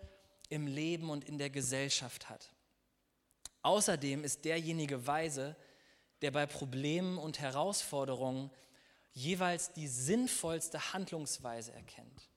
im 0.48 0.66
Leben 0.66 1.10
und 1.10 1.24
in 1.24 1.38
der 1.38 1.50
Gesellschaft 1.50 2.30
hat. 2.30 2.51
Außerdem 3.62 4.24
ist 4.24 4.44
derjenige 4.44 5.06
weise, 5.06 5.56
der 6.20 6.30
bei 6.30 6.46
Problemen 6.46 7.18
und 7.18 7.40
Herausforderungen 7.40 8.50
jeweils 9.12 9.72
die 9.72 9.88
sinnvollste 9.88 10.92
Handlungsweise 10.92 11.72
erkennt. 11.72 12.28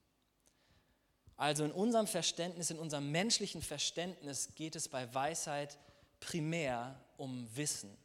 Also 1.38 1.65
in 1.65 1.72
unserem 1.72 2.08
Verständnis, 2.08 2.70
in 2.70 2.79
unserem 2.79 3.12
menschlichen 3.12 3.62
Verständnis 3.62 4.55
geht 4.55 4.75
es 4.75 4.88
bei 4.88 5.13
Weisheit 5.13 5.77
primär 6.20 7.00
um 7.17 7.48
Wissen. 7.55 7.96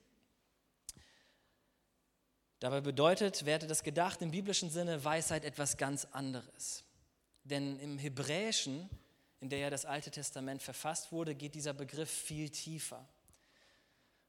Dabei 2.59 2.81
bedeutet, 2.81 3.47
werde 3.47 3.67
das 3.67 3.83
gedacht 3.83 4.21
im 4.21 4.33
biblischen 4.33 4.71
Sinne, 4.71 5.03
Weisheit 5.03 5.45
etwas 5.45 5.77
ganz 5.77 6.07
anderes. 6.13 6.85
Denn 7.45 7.79
im 7.79 7.99
Hebräischen, 7.99 8.91
in 9.41 9.49
der 9.49 9.59
ja 9.59 9.71
das 9.71 9.87
Alte 9.87 10.11
Testament 10.11 10.63
verfasst 10.63 11.13
wurde, 11.13 11.35
geht 11.35 11.55
dieser 11.55 11.73
Begriff 11.73 12.11
viel 12.11 12.51
tiefer. 12.51 13.07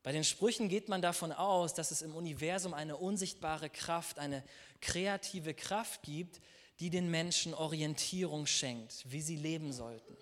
Bei 0.03 0.11
den 0.11 0.23
Sprüchen 0.23 0.67
geht 0.67 0.89
man 0.89 1.01
davon 1.01 1.31
aus, 1.31 1.73
dass 1.73 1.91
es 1.91 2.01
im 2.01 2.15
Universum 2.15 2.73
eine 2.73 2.97
unsichtbare 2.97 3.69
Kraft, 3.69 4.17
eine 4.17 4.43
kreative 4.79 5.53
Kraft 5.53 6.01
gibt, 6.01 6.41
die 6.79 6.89
den 6.89 7.11
Menschen 7.11 7.53
Orientierung 7.53 8.47
schenkt, 8.47 9.03
wie 9.11 9.21
sie 9.21 9.35
leben 9.35 9.71
sollten. 9.71 10.17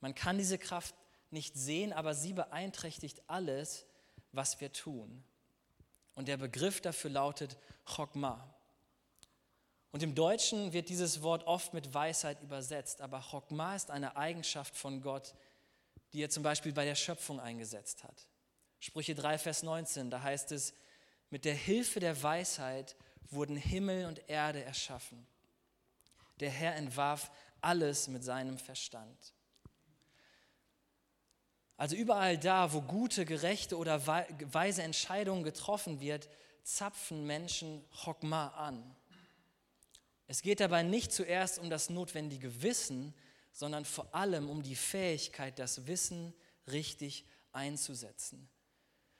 Man 0.00 0.14
kann 0.14 0.38
diese 0.38 0.58
Kraft 0.58 0.94
nicht 1.30 1.54
sehen, 1.54 1.92
aber 1.92 2.14
sie 2.14 2.32
beeinträchtigt 2.32 3.22
alles, 3.28 3.86
was 4.32 4.60
wir 4.60 4.72
tun. 4.72 5.22
Und 6.14 6.28
der 6.28 6.36
Begriff 6.36 6.80
dafür 6.80 7.10
lautet 7.10 7.56
Chokmah. 7.84 8.53
Und 9.94 10.02
im 10.02 10.16
Deutschen 10.16 10.72
wird 10.72 10.88
dieses 10.88 11.22
Wort 11.22 11.46
oft 11.46 11.72
mit 11.72 11.94
Weisheit 11.94 12.42
übersetzt, 12.42 13.00
aber 13.00 13.20
Chokmah 13.30 13.76
ist 13.76 13.92
eine 13.92 14.16
Eigenschaft 14.16 14.76
von 14.76 15.00
Gott, 15.00 15.36
die 16.12 16.20
er 16.20 16.30
zum 16.30 16.42
Beispiel 16.42 16.72
bei 16.72 16.84
der 16.84 16.96
Schöpfung 16.96 17.38
eingesetzt 17.38 18.02
hat. 18.02 18.26
Sprüche 18.80 19.14
3, 19.14 19.38
Vers 19.38 19.62
19, 19.62 20.10
da 20.10 20.20
heißt 20.20 20.50
es, 20.50 20.74
mit 21.30 21.44
der 21.44 21.54
Hilfe 21.54 22.00
der 22.00 22.20
Weisheit 22.20 22.96
wurden 23.30 23.54
Himmel 23.54 24.06
und 24.06 24.28
Erde 24.28 24.64
erschaffen. 24.64 25.28
Der 26.40 26.50
Herr 26.50 26.74
entwarf 26.74 27.30
alles 27.60 28.08
mit 28.08 28.24
seinem 28.24 28.58
Verstand. 28.58 29.32
Also 31.76 31.94
überall 31.94 32.36
da, 32.36 32.72
wo 32.72 32.80
gute, 32.80 33.24
gerechte 33.24 33.78
oder 33.78 34.04
weise 34.04 34.82
Entscheidungen 34.82 35.44
getroffen 35.44 36.00
wird, 36.00 36.28
zapfen 36.64 37.28
Menschen 37.28 37.84
Chokma 38.04 38.48
an. 38.48 38.96
Es 40.26 40.42
geht 40.42 40.60
dabei 40.60 40.82
nicht 40.82 41.12
zuerst 41.12 41.58
um 41.58 41.70
das 41.70 41.90
notwendige 41.90 42.62
Wissen, 42.62 43.14
sondern 43.52 43.84
vor 43.84 44.14
allem 44.14 44.48
um 44.48 44.62
die 44.62 44.76
Fähigkeit, 44.76 45.58
das 45.58 45.86
Wissen 45.86 46.34
richtig 46.66 47.24
einzusetzen. 47.52 48.48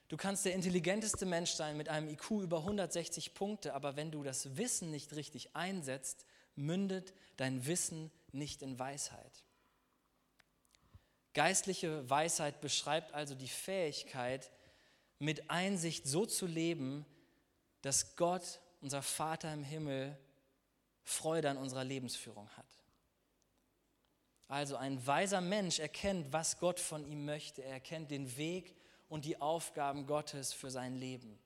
Du 0.09 0.17
kannst 0.17 0.45
der 0.45 0.55
intelligenteste 0.55 1.27
Mensch 1.27 1.53
sein 1.53 1.77
mit 1.77 1.89
einem 1.89 2.09
IQ 2.09 2.43
über 2.43 2.59
160 2.59 3.35
Punkte, 3.35 3.75
aber 3.75 3.97
wenn 3.97 4.11
du 4.11 4.23
das 4.23 4.57
Wissen 4.57 4.91
nicht 4.91 5.15
richtig 5.15 5.55
einsetzt, 5.57 6.25
mündet 6.57 7.15
dein 7.37 7.67
Wissen 7.67 8.11
nicht 8.33 8.63
in 8.63 8.79
Weisheit. 8.79 9.45
Geistliche 11.33 12.09
Weisheit 12.09 12.61
beschreibt 12.61 13.13
also 13.13 13.35
die 13.35 13.49
Fähigkeit, 13.49 14.51
mit 15.19 15.51
Einsicht 15.51 16.07
so 16.07 16.27
zu 16.27 16.47
leben, 16.47 17.07
dass 17.83 18.17
Gott, 18.17 18.61
unser 18.81 19.03
Vater 19.03 19.53
im 19.53 19.65
Himmel, 19.65 20.17
Freude 21.05 21.51
an 21.51 21.57
unserer 21.57 21.85
Lebensführung 21.85 22.49
hat. 22.51 22.67
Also 24.49 24.77
ein 24.77 25.07
weiser 25.07 25.41
Mensch 25.41 25.79
erkennt, 25.79 26.33
was 26.33 26.59
Gott 26.59 26.81
von 26.81 27.07
ihm 27.07 27.25
möchte. 27.25 27.63
Er 27.63 27.73
erkennt 27.73 28.11
den 28.11 28.37
Weg 28.37 28.75
und 29.09 29.25
die 29.25 29.41
Aufgaben 29.41 30.07
Gottes 30.07 30.53
für 30.53 30.71
sein 30.71 30.97
Leben. 30.97 31.39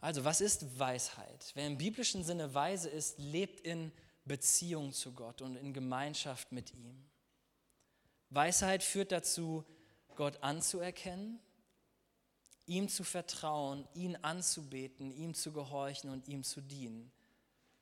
Also 0.00 0.24
was 0.24 0.40
ist 0.40 0.78
Weisheit? 0.78 1.50
Wer 1.54 1.66
im 1.66 1.78
biblischen 1.78 2.22
Sinne 2.22 2.54
weise 2.54 2.88
ist, 2.88 3.18
lebt 3.18 3.60
in 3.60 3.92
Beziehung 4.24 4.92
zu 4.92 5.12
Gott 5.12 5.42
und 5.42 5.56
in 5.56 5.72
Gemeinschaft 5.72 6.52
mit 6.52 6.74
ihm. 6.74 7.04
Weisheit 8.30 8.82
führt 8.82 9.12
dazu, 9.12 9.64
Gott 10.16 10.42
anzuerkennen, 10.42 11.40
ihm 12.66 12.88
zu 12.88 13.04
vertrauen, 13.04 13.86
ihn 13.94 14.16
anzubeten, 14.16 15.10
ihm 15.10 15.34
zu 15.34 15.52
gehorchen 15.52 16.10
und 16.10 16.28
ihm 16.28 16.42
zu 16.42 16.60
dienen. 16.60 17.10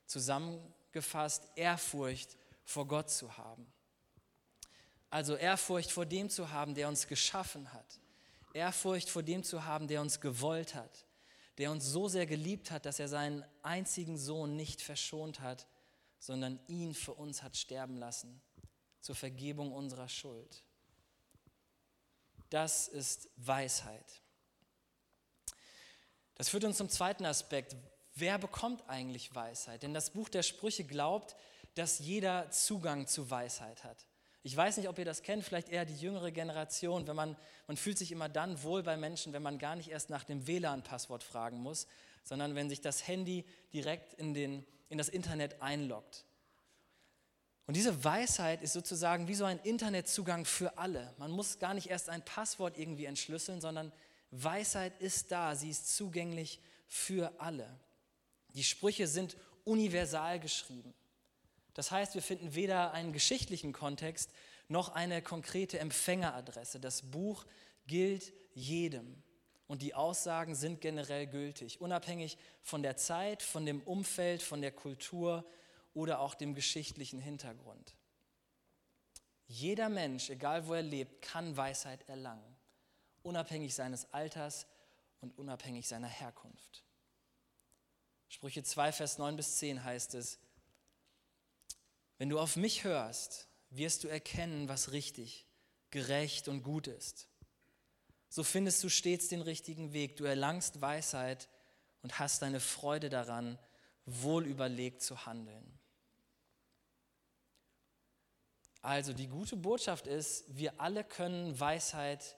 Zusammengefasst, 0.07 1.49
Ehrfurcht 1.57 2.37
vor 2.65 2.87
Gott 2.87 3.11
zu 3.11 3.37
haben. 3.37 3.67
Also 5.11 5.37
Ehrfurcht 5.37 5.91
vor 5.91 6.07
dem 6.07 6.29
zu 6.29 6.51
haben, 6.51 6.75
der 6.75 6.89
uns 6.89 7.07
geschaffen 7.07 7.73
hat. 7.73 8.01
Ehrfurcht 8.53 9.09
vor 9.09 9.23
dem 9.23 9.43
zu 9.43 9.65
haben, 9.65 9.89
der 9.89 10.01
uns 10.01 10.21
gewollt 10.21 10.75
hat, 10.75 11.05
der 11.59 11.71
uns 11.71 11.85
so 11.85 12.09
sehr 12.09 12.27
geliebt 12.27 12.71
hat, 12.71 12.85
dass 12.87 12.99
er 12.99 13.09
seinen 13.09 13.45
einzigen 13.63 14.19
Sohn 14.19 14.57
nicht 14.57 14.83
verschont 14.83 15.41
hat, 15.41 15.67
sondern 16.19 16.59
ihn 16.69 16.95
für 16.95 17.15
uns 17.15 17.43
hat 17.43 17.57
sterben 17.57 17.97
lassen, 17.97 18.41
zur 19.01 19.15
Vergebung 19.15 19.73
unserer 19.73 20.09
Schuld. 20.09 20.65
Das 22.51 22.89
ist 22.89 23.29
Weisheit. 23.37 24.24
Das 26.37 26.49
führt 26.49 26.65
uns 26.65 26.77
zum 26.77 26.89
zweiten 26.89 27.25
Aspekt. 27.25 27.77
Wer 28.15 28.39
bekommt 28.39 28.89
eigentlich 28.89 29.35
Weisheit? 29.35 29.83
Denn 29.83 29.95
das 29.95 30.11
Buch 30.11 30.29
der 30.29 30.43
Sprüche 30.43 30.85
glaubt, 30.85 31.37
dass 31.75 31.99
jeder 31.99 32.51
Zugang 32.51 33.07
zu 33.07 33.31
Weisheit 33.31 33.85
hat. 33.85 34.07
Ich 34.43 34.57
weiß 34.57 34.77
nicht, 34.77 34.89
ob 34.89 34.99
ihr 34.99 35.05
das 35.05 35.23
kennt, 35.23 35.43
vielleicht 35.43 35.71
eher 35.71 35.85
die 35.85 35.97
jüngere 35.97 36.31
Generation, 36.31 37.07
wenn 37.07 37.17
man, 37.17 37.37
man 37.67 37.77
fühlt 37.77 37.99
sich 37.99 38.13
immer 38.13 38.29
dann 38.29 38.63
wohl 38.63 38.83
bei 38.83 38.97
Menschen, 38.97 39.33
wenn 39.33 39.43
man 39.43 39.59
gar 39.59 39.75
nicht 39.75 39.89
erst 39.89 40.11
nach 40.11 40.25
dem 40.25 40.47
WLAN-Passwort 40.47 41.23
fragen 41.23 41.59
muss, 41.59 41.87
sondern 42.25 42.55
wenn 42.55 42.69
sich 42.69 42.81
das 42.81 43.07
Handy 43.09 43.45
direkt 43.73 44.15
in 44.15 44.35
den 44.35 44.67
in 44.95 44.99
das 44.99 45.09
Internet 45.09 45.61
einloggt. 45.61 46.25
Und 47.67 47.77
diese 47.77 48.05
Weisheit 48.05 48.63
ist 48.63 48.75
sozusagen 48.75 49.27
wie 49.27 49.35
so 49.35 49.45
ein 49.45 49.59
Internetzugang 49.61 50.45
für 50.45 50.77
alle. 50.79 51.15
Man 51.19 51.31
muss 51.31 51.59
gar 51.59 51.75
nicht 51.75 51.89
erst 51.89 52.11
ein 52.11 52.25
Passwort 52.25 52.79
irgendwie 52.79 53.07
entschlüsseln, 53.07 53.61
sondern 53.61 53.91
Weisheit 54.43 55.01
ist 55.01 55.31
da, 55.31 55.55
sie 55.55 55.71
ist 55.71 55.95
zugänglich 55.95 56.61
für 56.87 57.41
alle. 57.41 57.69
Die 58.55 58.65
Sprüche 58.65 59.07
sind 59.07 59.37
universal 59.65 60.41
geschrieben. 60.41 60.93
Das 61.75 61.91
heißt, 61.91 62.15
wir 62.15 62.23
finden 62.23 62.55
weder 62.55 62.93
einen 62.93 63.13
geschichtlichen 63.13 63.73
Kontext 63.73 64.31
noch 64.69 64.91
eine 64.91 65.23
konkrete 65.23 65.79
Empfängeradresse. 65.79 66.81
Das 66.81 67.03
Buch 67.03 67.45
gilt 67.87 68.33
jedem. 68.55 69.23
Und 69.67 69.83
die 69.83 69.95
Aussagen 69.95 70.55
sind 70.55 70.81
generell 70.81 71.27
gültig, 71.27 71.81
unabhängig 71.81 72.37
von 72.63 72.83
der 72.83 72.97
Zeit, 72.97 73.43
von 73.43 73.65
dem 73.65 73.83
Umfeld, 73.83 74.43
von 74.43 74.61
der 74.61 74.73
Kultur 74.73 75.45
oder 75.95 76.21
auch 76.21 76.35
dem 76.35 76.55
geschichtlichen 76.55 77.21
Hintergrund. 77.21 77.95
Jeder 79.47 79.89
Mensch, 79.89 80.31
egal 80.31 80.67
wo 80.67 80.75
er 80.75 80.83
lebt, 80.83 81.23
kann 81.23 81.57
Weisheit 81.57 82.09
erlangen, 82.09 82.54
unabhängig 83.25 83.75
seines 83.75 84.13
Alters 84.13 84.67
und 85.21 85.37
unabhängig 85.39 85.89
seiner 85.89 86.09
Herkunft. 86.09 86.85
Sprüche 88.29 88.63
2, 88.63 88.93
Vers 88.93 89.19
9 89.19 89.37
bis 89.37 89.57
10 89.59 89.85
heißt 89.85 90.15
es, 90.15 90.39
wenn 92.19 92.29
du 92.29 92.39
auf 92.39 92.57
mich 92.57 92.85
hörst, 92.85 93.49
wirst 93.71 94.05
du 94.05 94.09
erkennen, 94.09 94.69
was 94.69 94.93
richtig, 94.93 95.47
gerecht 95.91 96.49
und 96.49 96.63
gut 96.63 96.87
ist 96.87 97.29
so 98.35 98.43
findest 98.43 98.83
du 98.83 98.89
stets 98.89 99.29
den 99.29 99.43
richtigen 99.43 99.93
Weg. 99.93 100.17
Du 100.17 100.25
erlangst 100.25 100.81
Weisheit 100.81 101.49
und 102.03 102.19
hast 102.19 102.43
deine 102.43 102.59
Freude 102.59 103.09
daran, 103.09 103.61
wohlüberlegt 104.07 105.03
zu 105.03 105.25
handeln. 105.25 105.79
Also 108.83 109.13
die 109.13 109.29
gute 109.29 109.55
Botschaft 109.55 110.09
ist, 110.09 110.45
wir 110.49 110.81
alle 110.81 111.05
können 111.05 111.61
Weisheit 111.61 112.37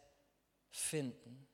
finden. 0.70 1.46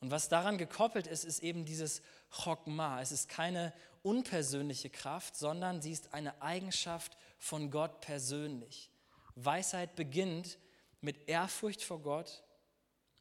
Und 0.00 0.10
was 0.10 0.28
daran 0.28 0.56
gekoppelt 0.56 1.06
ist, 1.06 1.24
ist 1.24 1.42
eben 1.42 1.64
dieses 1.64 2.00
Chokma. 2.30 3.00
Es 3.02 3.12
ist 3.12 3.28
keine 3.28 3.72
unpersönliche 4.02 4.88
Kraft, 4.88 5.36
sondern 5.36 5.82
sie 5.82 5.92
ist 5.92 6.14
eine 6.14 6.40
Eigenschaft 6.40 7.16
von 7.38 7.70
Gott 7.70 8.00
persönlich. 8.00 8.90
Weisheit 9.34 9.96
beginnt 9.96 10.58
mit 11.02 11.28
Ehrfurcht 11.28 11.82
vor 11.82 12.00
Gott 12.00 12.42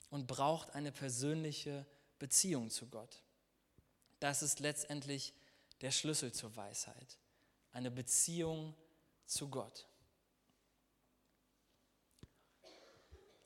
und 0.10 0.27
braucht 0.27 0.74
eine 0.74 0.91
persönliche 0.91 1.86
Beziehung 2.17 2.69
zu 2.69 2.88
Gott. 2.88 3.24
Das 4.19 4.41
ist 4.41 4.60
letztendlich 4.60 5.34
der 5.81 5.91
Schlüssel 5.91 6.31
zur 6.31 6.55
Weisheit. 6.55 7.17
Eine 7.72 7.91
Beziehung 7.91 8.74
zu 9.25 9.50
Gott. 9.50 9.88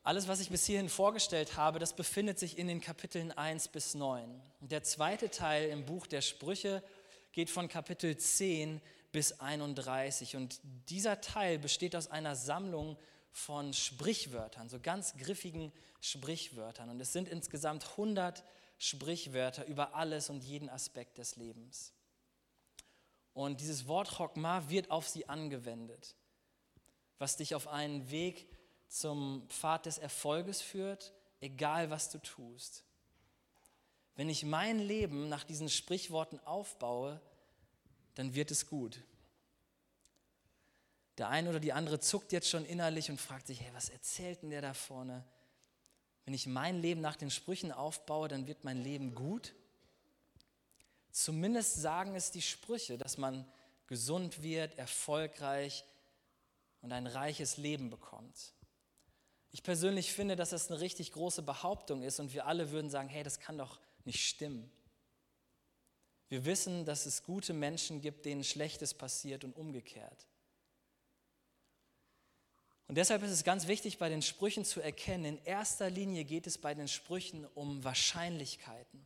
Alles, 0.06 0.28
was 0.28 0.42
ich 0.42 0.50
bis 0.50 0.66
hierhin 0.66 0.90
vorgestellt 0.90 1.56
habe, 1.56 1.80
das 1.80 1.96
befindet 1.96 2.38
sich 2.38 2.58
in 2.58 2.68
den 2.68 2.82
Kapiteln 2.82 3.32
1 3.32 3.70
bis 3.70 3.96
9. 3.96 4.42
Der 4.60 4.84
zweite 4.84 5.30
Teil 5.30 5.70
im 5.70 5.86
Buch 5.86 6.08
der 6.08 6.20
Sprüche 6.20 6.84
geht 7.32 7.50
von 7.50 7.70
Kapitel 7.70 8.18
10 8.18 8.82
bis 9.14 9.40
31. 9.40 10.36
Und 10.36 10.60
dieser 10.90 11.22
Teil 11.22 11.58
besteht 11.58 11.96
aus 11.96 12.08
einer 12.08 12.36
Sammlung 12.36 12.98
von 13.32 13.74
Sprichwörtern, 13.74 14.68
so 14.68 14.78
ganz 14.78 15.16
griffigen 15.16 15.72
Sprichwörtern. 16.02 16.90
Und 16.90 17.00
es 17.00 17.14
sind 17.14 17.30
insgesamt 17.30 17.92
100 17.92 18.44
Sprichwörter 18.80 19.66
über 19.68 19.96
alles 19.96 20.30
und 20.30 20.44
jeden 20.44 20.70
Aspekt 20.70 21.18
des 21.18 21.38
Lebens. 21.38 21.94
Und 23.32 23.62
dieses 23.62 23.88
Wort 23.88 24.18
Chokmah 24.18 24.70
wird 24.70 24.92
auf 24.92 25.08
sie 25.08 25.30
angewendet, 25.30 26.18
was 27.20 27.38
dich 27.38 27.56
auf 27.56 27.70
einen 27.70 28.12
Weg 28.12 28.50
zum 28.94 29.44
Pfad 29.50 29.88
des 29.88 29.98
Erfolges 29.98 30.62
führt, 30.62 31.14
egal 31.42 31.90
was 31.90 32.12
du 32.12 32.20
tust. 32.20 32.84
Wenn 34.16 34.30
ich 34.30 34.46
mein 34.46 34.78
Leben 34.78 35.30
nach 35.30 35.44
diesen 35.44 35.68
Sprichworten 35.68 36.40
aufbaue, 36.46 37.20
dann 38.14 38.36
wird 38.36 38.52
es 38.52 38.68
gut. 38.68 39.00
Der 41.18 41.30
eine 41.30 41.50
oder 41.50 41.60
die 41.60 41.74
andere 41.74 42.00
zuckt 42.00 42.32
jetzt 42.32 42.48
schon 42.48 42.66
innerlich 42.66 43.10
und 43.10 43.20
fragt 43.20 43.48
sich, 43.48 43.62
hey, 43.62 43.72
was 43.74 43.90
erzählt 43.90 44.44
denn 44.44 44.52
der 44.52 44.62
da 44.62 44.76
vorne? 44.76 45.24
Wenn 46.26 46.36
ich 46.36 46.46
mein 46.46 46.80
Leben 46.80 47.02
nach 47.02 47.16
den 47.16 47.32
Sprüchen 47.32 47.72
aufbaue, 47.72 48.28
dann 48.28 48.46
wird 48.46 48.64
mein 48.64 48.78
Leben 48.78 49.16
gut. 49.16 49.56
Zumindest 51.10 51.82
sagen 51.82 52.16
es 52.16 52.30
die 52.30 52.44
Sprüche, 52.44 53.00
dass 53.00 53.18
man 53.18 53.52
gesund 53.88 54.44
wird, 54.44 54.78
erfolgreich 54.78 55.84
und 56.82 56.92
ein 56.92 57.08
reiches 57.08 57.58
Leben 57.58 57.90
bekommt. 57.90 58.54
Ich 59.54 59.62
persönlich 59.62 60.12
finde, 60.12 60.36
dass 60.36 60.50
das 60.50 60.70
eine 60.70 60.82
richtig 60.82 61.12
große 61.12 61.44
Behauptung 61.44 62.02
ist 62.02 62.20
und 62.20 62.34
wir 62.34 62.48
alle 62.48 62.72
würden 62.72 62.90
sagen, 62.90 63.08
hey, 63.08 63.24
das 63.24 63.40
kann 63.40 63.58
doch 63.58 63.80
nicht 64.04 64.28
stimmen. 64.28 64.70
Wir 66.28 66.44
wissen, 66.44 66.86
dass 66.86 67.06
es 67.06 67.22
gute 67.22 67.54
Menschen 67.54 68.02
gibt, 68.02 68.26
denen 68.26 68.44
Schlechtes 68.44 68.96
passiert 68.96 69.44
und 69.44 69.56
umgekehrt. 69.56 70.26
Und 72.88 72.96
deshalb 72.96 73.22
ist 73.22 73.32
es 73.32 73.44
ganz 73.44 73.68
wichtig, 73.68 74.00
bei 74.00 74.10
den 74.10 74.24
Sprüchen 74.24 74.66
zu 74.66 74.82
erkennen, 74.82 75.26
in 75.26 75.46
erster 75.46 75.92
Linie 75.92 76.26
geht 76.26 76.48
es 76.48 76.58
bei 76.58 76.74
den 76.74 76.88
Sprüchen 76.88 77.46
um 77.54 77.84
Wahrscheinlichkeiten. 77.84 79.06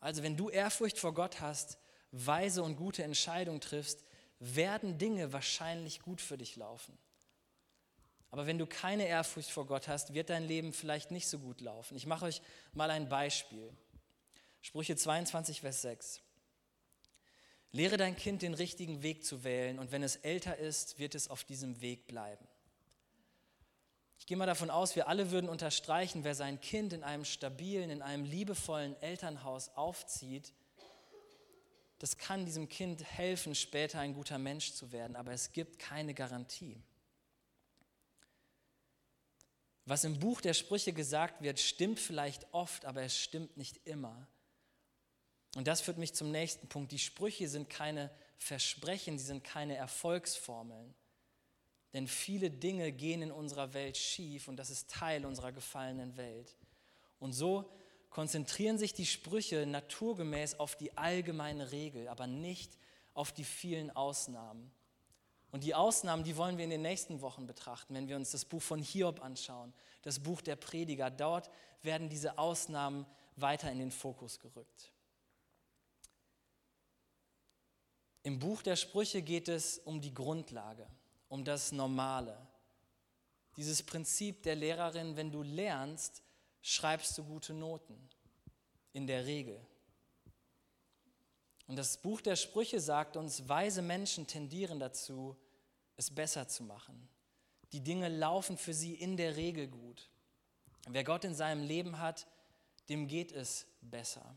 Also 0.00 0.24
wenn 0.24 0.36
du 0.36 0.50
Ehrfurcht 0.50 0.98
vor 0.98 1.14
Gott 1.14 1.40
hast, 1.40 1.78
weise 2.10 2.64
und 2.64 2.74
gute 2.74 3.04
Entscheidungen 3.04 3.60
triffst, 3.60 4.04
werden 4.40 4.98
Dinge 4.98 5.32
wahrscheinlich 5.32 6.02
gut 6.02 6.20
für 6.20 6.36
dich 6.36 6.56
laufen. 6.56 6.98
Aber 8.36 8.46
wenn 8.46 8.58
du 8.58 8.66
keine 8.66 9.06
Ehrfurcht 9.06 9.50
vor 9.50 9.64
Gott 9.64 9.88
hast, 9.88 10.12
wird 10.12 10.28
dein 10.28 10.46
Leben 10.46 10.74
vielleicht 10.74 11.10
nicht 11.10 11.26
so 11.26 11.38
gut 11.38 11.62
laufen. 11.62 11.96
Ich 11.96 12.04
mache 12.04 12.26
euch 12.26 12.42
mal 12.74 12.90
ein 12.90 13.08
Beispiel. 13.08 13.72
Sprüche 14.60 14.94
22, 14.94 15.62
Vers 15.62 15.80
6. 15.80 16.20
Lehre 17.72 17.96
dein 17.96 18.14
Kind 18.14 18.42
den 18.42 18.52
richtigen 18.52 19.02
Weg 19.02 19.24
zu 19.24 19.42
wählen 19.42 19.78
und 19.78 19.90
wenn 19.90 20.02
es 20.02 20.16
älter 20.16 20.58
ist, 20.58 20.98
wird 20.98 21.14
es 21.14 21.28
auf 21.28 21.44
diesem 21.44 21.80
Weg 21.80 22.06
bleiben. 22.08 22.46
Ich 24.18 24.26
gehe 24.26 24.36
mal 24.36 24.44
davon 24.44 24.68
aus, 24.68 24.96
wir 24.96 25.08
alle 25.08 25.30
würden 25.30 25.48
unterstreichen, 25.48 26.22
wer 26.22 26.34
sein 26.34 26.60
Kind 26.60 26.92
in 26.92 27.04
einem 27.04 27.24
stabilen, 27.24 27.88
in 27.88 28.02
einem 28.02 28.26
liebevollen 28.26 29.00
Elternhaus 29.00 29.70
aufzieht, 29.76 30.52
das 32.00 32.18
kann 32.18 32.44
diesem 32.44 32.68
Kind 32.68 33.02
helfen, 33.02 33.54
später 33.54 33.98
ein 33.98 34.12
guter 34.12 34.36
Mensch 34.36 34.74
zu 34.74 34.92
werden, 34.92 35.16
aber 35.16 35.32
es 35.32 35.52
gibt 35.52 35.78
keine 35.78 36.12
Garantie. 36.12 36.82
Was 39.86 40.02
im 40.02 40.18
Buch 40.18 40.40
der 40.40 40.52
Sprüche 40.52 40.92
gesagt 40.92 41.42
wird, 41.42 41.60
stimmt 41.60 42.00
vielleicht 42.00 42.52
oft, 42.52 42.84
aber 42.84 43.02
es 43.02 43.16
stimmt 43.16 43.56
nicht 43.56 43.80
immer. 43.86 44.26
Und 45.54 45.68
das 45.68 45.80
führt 45.80 45.96
mich 45.96 46.12
zum 46.12 46.32
nächsten 46.32 46.68
Punkt. 46.68 46.90
Die 46.90 46.98
Sprüche 46.98 47.48
sind 47.48 47.70
keine 47.70 48.10
Versprechen, 48.36 49.16
sie 49.16 49.24
sind 49.24 49.44
keine 49.44 49.76
Erfolgsformeln. 49.76 50.94
Denn 51.94 52.08
viele 52.08 52.50
Dinge 52.50 52.92
gehen 52.92 53.22
in 53.22 53.32
unserer 53.32 53.72
Welt 53.72 53.96
schief 53.96 54.48
und 54.48 54.56
das 54.56 54.70
ist 54.70 54.90
Teil 54.90 55.24
unserer 55.24 55.52
gefallenen 55.52 56.16
Welt. 56.16 56.56
Und 57.20 57.32
so 57.32 57.70
konzentrieren 58.10 58.76
sich 58.76 58.92
die 58.92 59.06
Sprüche 59.06 59.66
naturgemäß 59.66 60.58
auf 60.58 60.76
die 60.76 60.96
allgemeine 60.98 61.70
Regel, 61.70 62.08
aber 62.08 62.26
nicht 62.26 62.76
auf 63.14 63.32
die 63.32 63.44
vielen 63.44 63.90
Ausnahmen. 63.90 64.70
Und 65.56 65.64
die 65.64 65.74
Ausnahmen, 65.74 66.22
die 66.22 66.36
wollen 66.36 66.58
wir 66.58 66.64
in 66.64 66.70
den 66.70 66.82
nächsten 66.82 67.22
Wochen 67.22 67.46
betrachten, 67.46 67.94
wenn 67.94 68.08
wir 68.08 68.16
uns 68.16 68.30
das 68.30 68.44
Buch 68.44 68.60
von 68.60 68.78
Hiob 68.78 69.24
anschauen, 69.24 69.72
das 70.02 70.18
Buch 70.18 70.42
der 70.42 70.54
Prediger. 70.54 71.10
Dort 71.10 71.48
werden 71.80 72.10
diese 72.10 72.36
Ausnahmen 72.36 73.06
weiter 73.36 73.72
in 73.72 73.78
den 73.78 73.90
Fokus 73.90 74.38
gerückt. 74.38 74.92
Im 78.22 78.38
Buch 78.38 78.60
der 78.60 78.76
Sprüche 78.76 79.22
geht 79.22 79.48
es 79.48 79.78
um 79.78 80.02
die 80.02 80.12
Grundlage, 80.12 80.86
um 81.30 81.42
das 81.42 81.72
Normale. 81.72 82.36
Dieses 83.56 83.82
Prinzip 83.82 84.42
der 84.42 84.56
Lehrerin, 84.56 85.16
wenn 85.16 85.32
du 85.32 85.42
lernst, 85.42 86.22
schreibst 86.60 87.16
du 87.16 87.24
gute 87.24 87.54
Noten. 87.54 87.96
In 88.92 89.06
der 89.06 89.24
Regel. 89.24 89.58
Und 91.66 91.76
das 91.76 91.96
Buch 91.96 92.20
der 92.20 92.36
Sprüche 92.36 92.78
sagt 92.78 93.16
uns, 93.16 93.48
weise 93.48 93.80
Menschen 93.80 94.26
tendieren 94.26 94.78
dazu, 94.78 95.34
es 95.96 96.14
besser 96.14 96.48
zu 96.48 96.62
machen. 96.62 97.08
Die 97.72 97.82
Dinge 97.82 98.08
laufen 98.08 98.56
für 98.56 98.74
sie 98.74 98.94
in 98.94 99.16
der 99.16 99.36
Regel 99.36 99.68
gut. 99.68 100.08
Wer 100.88 101.04
Gott 101.04 101.24
in 101.24 101.34
seinem 101.34 101.66
Leben 101.66 101.98
hat, 101.98 102.26
dem 102.88 103.08
geht 103.08 103.32
es 103.32 103.66
besser. 103.80 104.36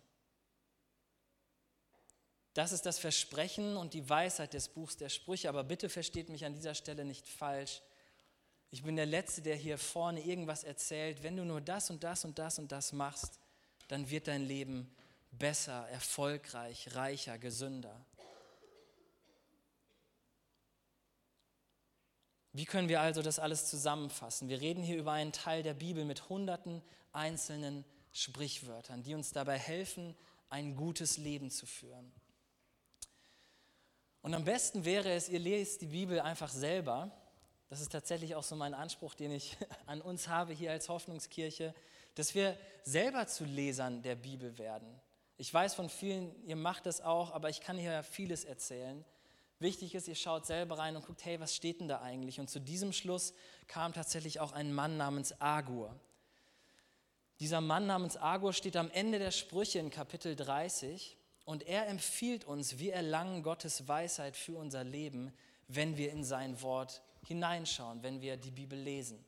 Das 2.54 2.72
ist 2.72 2.86
das 2.86 2.98
Versprechen 2.98 3.78
und 3.78 3.94
die 3.94 4.10
Weisheit 4.10 4.54
des 4.54 4.68
Buchs 4.68 4.98
der 4.98 5.10
Sprüche. 5.10 5.50
Aber 5.50 5.64
bitte 5.64 5.88
versteht 5.88 6.30
mich 6.30 6.46
an 6.46 6.56
dieser 6.56 6.76
Stelle 6.76 7.06
nicht 7.06 7.28
falsch. 7.28 7.82
Ich 8.72 8.84
bin 8.84 8.96
der 8.96 9.06
Letzte, 9.06 9.42
der 9.42 9.56
hier 9.56 9.78
vorne 9.78 10.22
irgendwas 10.22 10.64
erzählt. 10.64 11.24
Wenn 11.24 11.38
du 11.38 11.46
nur 11.46 11.62
das 11.62 11.90
und 11.90 12.04
das 12.04 12.26
und 12.26 12.38
das 12.38 12.60
und 12.60 12.72
das 12.72 12.92
machst, 12.92 13.40
dann 13.88 14.10
wird 14.10 14.28
dein 14.28 14.46
Leben 14.46 14.94
besser, 15.32 15.88
erfolgreich, 15.90 16.96
reicher, 16.96 17.38
gesünder. 17.38 18.06
Wie 22.52 22.66
können 22.66 22.90
wir 22.90 23.02
also 23.02 23.22
das 23.22 23.40
alles 23.40 23.70
zusammenfassen? 23.70 24.50
Wir 24.50 24.60
reden 24.60 24.84
hier 24.84 24.98
über 24.98 25.12
einen 25.12 25.32
Teil 25.32 25.62
der 25.64 25.74
Bibel 25.76 26.06
mit 26.06 26.30
hunderten 26.30 26.82
einzelnen 27.12 27.86
Sprichwörtern, 28.12 29.04
die 29.04 29.14
uns 29.14 29.32
dabei 29.32 29.58
helfen, 29.58 30.16
ein 30.50 30.76
gutes 30.76 31.18
Leben 31.18 31.52
zu 31.52 31.66
führen. 31.66 32.12
Und 34.22 34.34
am 34.34 34.44
besten 34.44 34.84
wäre 34.84 35.12
es, 35.12 35.30
ihr 35.30 35.40
lest 35.40 35.82
die 35.82 35.88
Bibel 35.88 36.20
einfach 36.20 36.50
selber. 36.50 37.12
Das 37.70 37.82
ist 37.82 37.92
tatsächlich 37.92 38.36
auch 38.36 38.44
so 38.44 38.56
mein 38.56 38.74
Anspruch, 38.74 39.14
den 39.14 39.32
ich 39.32 39.56
an 39.86 40.02
uns 40.02 40.28
habe 40.28 40.54
hier 40.54 40.72
als 40.72 40.90
Hoffnungskirche, 40.90 41.74
dass 42.16 42.34
wir 42.36 42.58
selber 42.84 43.28
zu 43.28 43.46
Lesern 43.46 44.02
der 44.02 44.16
Bibel 44.16 44.58
werden. 44.58 45.00
Ich 45.38 45.54
weiß 45.54 45.76
von 45.76 45.88
vielen, 45.88 46.36
ihr 46.46 46.58
macht 46.58 46.86
das 46.86 47.00
auch, 47.00 47.32
aber 47.32 47.50
ich 47.50 47.62
kann 47.62 47.78
hier 47.78 48.04
vieles 48.04 48.44
erzählen. 48.44 49.06
Wichtig 49.60 49.94
ist, 49.94 50.08
ihr 50.08 50.16
schaut 50.16 50.46
selber 50.46 50.78
rein 50.78 50.96
und 50.96 51.06
guckt, 51.06 51.26
hey, 51.26 51.40
was 51.40 51.54
steht 51.54 51.82
denn 51.82 51.90
da 51.90 52.02
eigentlich? 52.02 52.40
Und 52.40 52.50
zu 52.50 52.62
diesem 52.62 52.94
Schluss 52.94 53.34
kam 53.68 53.94
tatsächlich 53.94 54.40
auch 54.40 54.54
ein 54.54 54.74
Mann 54.74 54.96
namens 54.96 55.40
Agur. 55.42 56.00
Dieser 57.42 57.60
Mann 57.60 57.86
namens 57.86 58.16
Agur 58.16 58.54
steht 58.54 58.78
am 58.78 58.90
Ende 58.92 59.20
der 59.20 59.32
Sprüche 59.32 59.80
in 59.80 59.90
Kapitel 59.90 60.36
30 60.36 61.18
und 61.44 61.64
er 61.64 61.88
empfiehlt 61.88 62.46
uns, 62.46 62.80
wir 62.80 62.94
erlangen 62.94 63.44
Gottes 63.44 63.88
Weisheit 63.88 64.38
für 64.38 64.58
unser 64.58 64.84
Leben, 64.86 65.34
wenn 65.68 65.98
wir 65.98 66.12
in 66.12 66.24
sein 66.24 66.62
Wort 66.62 67.02
hineinschauen, 67.26 68.02
wenn 68.02 68.22
wir 68.22 68.38
die 68.38 68.52
Bibel 68.52 68.80
lesen. 68.80 69.24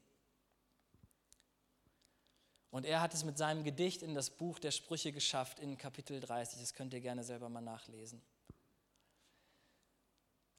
Und 2.70 2.86
er 2.86 3.02
hat 3.02 3.14
es 3.14 3.26
mit 3.26 3.38
seinem 3.38 3.66
Gedicht 3.66 4.02
in 4.02 4.16
das 4.16 4.30
Buch 4.30 4.60
der 4.60 4.72
Sprüche 4.72 5.12
geschafft, 5.12 5.60
in 5.60 5.78
Kapitel 5.78 6.22
30. 6.22 6.60
Das 6.60 6.74
könnt 6.74 6.94
ihr 6.94 7.02
gerne 7.02 7.24
selber 7.24 7.50
mal 7.50 7.62
nachlesen. 7.62 8.22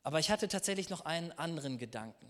Aber 0.03 0.19
ich 0.19 0.31
hatte 0.31 0.49
tatsächlich 0.49 0.91
noch 0.91 1.03
einen 1.03 1.33
anderen 1.33 1.79
Gedanken. 1.79 2.29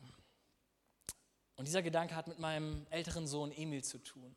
Und 1.56 1.66
dieser 1.66 1.82
Gedanke 1.82 2.16
hat 2.16 2.28
mit 2.28 2.38
meinem 2.38 2.86
älteren 2.90 3.26
Sohn 3.26 3.52
Emil 3.52 3.84
zu 3.84 3.98
tun. 3.98 4.34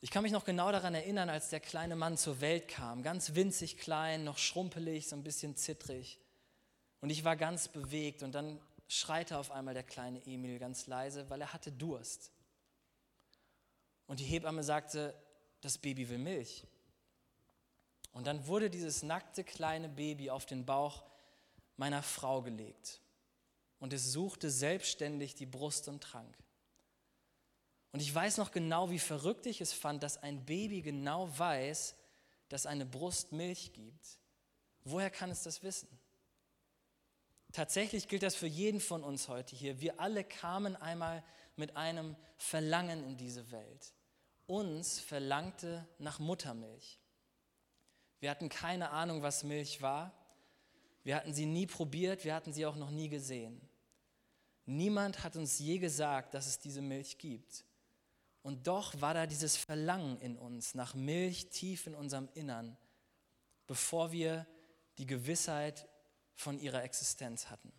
Ich 0.00 0.10
kann 0.10 0.22
mich 0.22 0.32
noch 0.32 0.44
genau 0.44 0.70
daran 0.70 0.94
erinnern, 0.94 1.30
als 1.30 1.48
der 1.48 1.60
kleine 1.60 1.96
Mann 1.96 2.18
zur 2.18 2.40
Welt 2.40 2.68
kam, 2.68 3.02
ganz 3.02 3.34
winzig 3.34 3.78
klein, 3.78 4.24
noch 4.24 4.38
schrumpelig, 4.38 5.08
so 5.08 5.16
ein 5.16 5.22
bisschen 5.22 5.56
zittrig. 5.56 6.18
Und 7.00 7.10
ich 7.10 7.24
war 7.24 7.36
ganz 7.36 7.68
bewegt 7.68 8.22
und 8.22 8.34
dann 8.34 8.60
schreite 8.86 9.38
auf 9.38 9.50
einmal 9.50 9.74
der 9.74 9.82
kleine 9.82 10.24
Emil 10.26 10.58
ganz 10.58 10.86
leise, 10.86 11.28
weil 11.30 11.40
er 11.40 11.52
hatte 11.52 11.72
Durst. 11.72 12.32
Und 14.06 14.20
die 14.20 14.24
Hebamme 14.24 14.62
sagte, 14.62 15.14
das 15.60 15.78
Baby 15.78 16.08
will 16.08 16.18
Milch. 16.18 16.66
Und 18.12 18.26
dann 18.26 18.46
wurde 18.46 18.70
dieses 18.70 19.02
nackte 19.02 19.42
kleine 19.42 19.88
Baby 19.88 20.30
auf 20.30 20.46
den 20.46 20.66
Bauch 20.66 21.02
meiner 21.76 22.02
Frau 22.02 22.42
gelegt. 22.42 23.00
Und 23.78 23.92
es 23.92 24.12
suchte 24.12 24.50
selbstständig 24.50 25.34
die 25.34 25.46
Brust 25.46 25.88
und 25.88 26.02
trank. 26.02 26.36
Und 27.92 28.00
ich 28.00 28.12
weiß 28.12 28.38
noch 28.38 28.50
genau, 28.50 28.90
wie 28.90 28.98
verrückt 28.98 29.46
ich 29.46 29.60
es 29.60 29.72
fand, 29.72 30.02
dass 30.02 30.22
ein 30.22 30.44
Baby 30.44 30.82
genau 30.82 31.28
weiß, 31.38 31.94
dass 32.48 32.66
eine 32.66 32.86
Brust 32.86 33.32
Milch 33.32 33.72
gibt. 33.72 34.18
Woher 34.84 35.10
kann 35.10 35.30
es 35.30 35.42
das 35.42 35.62
wissen? 35.62 35.88
Tatsächlich 37.52 38.08
gilt 38.08 38.24
das 38.24 38.34
für 38.34 38.48
jeden 38.48 38.80
von 38.80 39.04
uns 39.04 39.28
heute 39.28 39.54
hier. 39.54 39.80
Wir 39.80 40.00
alle 40.00 40.24
kamen 40.24 40.74
einmal 40.74 41.22
mit 41.54 41.76
einem 41.76 42.16
Verlangen 42.36 43.04
in 43.04 43.16
diese 43.16 43.50
Welt. 43.52 43.94
Uns 44.46 44.98
verlangte 44.98 45.86
nach 45.98 46.18
Muttermilch. 46.18 46.98
Wir 48.18 48.30
hatten 48.30 48.48
keine 48.48 48.90
Ahnung, 48.90 49.22
was 49.22 49.44
Milch 49.44 49.82
war. 49.82 50.12
Wir 51.04 51.16
hatten 51.16 51.34
sie 51.34 51.46
nie 51.46 51.66
probiert, 51.66 52.24
wir 52.24 52.34
hatten 52.34 52.52
sie 52.52 52.66
auch 52.66 52.76
noch 52.76 52.90
nie 52.90 53.08
gesehen. 53.08 53.60
Niemand 54.66 55.22
hat 55.22 55.36
uns 55.36 55.58
je 55.58 55.78
gesagt, 55.78 56.34
dass 56.34 56.46
es 56.46 56.58
diese 56.58 56.80
Milch 56.80 57.18
gibt. 57.18 57.64
Und 58.42 58.66
doch 58.66 59.00
war 59.00 59.14
da 59.14 59.26
dieses 59.26 59.56
Verlangen 59.56 60.18
in 60.20 60.36
uns 60.36 60.74
nach 60.74 60.94
Milch 60.94 61.50
tief 61.50 61.86
in 61.86 61.94
unserem 61.94 62.28
Innern, 62.34 62.76
bevor 63.66 64.12
wir 64.12 64.46
die 64.98 65.06
Gewissheit 65.06 65.86
von 66.34 66.58
ihrer 66.58 66.82
Existenz 66.82 67.50
hatten. 67.50 67.72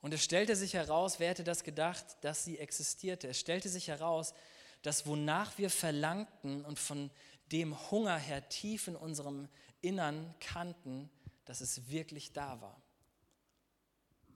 Und 0.00 0.12
es 0.12 0.22
stellte 0.22 0.54
sich 0.54 0.74
heraus, 0.74 1.18
wer 1.18 1.30
hätte 1.30 1.44
das 1.44 1.64
gedacht, 1.64 2.04
dass 2.20 2.44
sie 2.44 2.58
existierte? 2.58 3.28
Es 3.28 3.40
stellte 3.40 3.68
sich 3.68 3.88
heraus, 3.88 4.34
dass 4.82 5.06
wonach 5.06 5.56
wir 5.56 5.70
verlangten 5.70 6.64
und 6.64 6.78
von 6.78 7.10
dem 7.52 7.90
Hunger 7.90 8.18
her 8.18 8.48
tief 8.48 8.86
in 8.86 8.96
unserem 8.96 9.48
Innern 9.84 10.34
kannten, 10.40 11.10
dass 11.44 11.60
es 11.60 11.88
wirklich 11.88 12.32
da 12.32 12.60
war. 12.60 12.80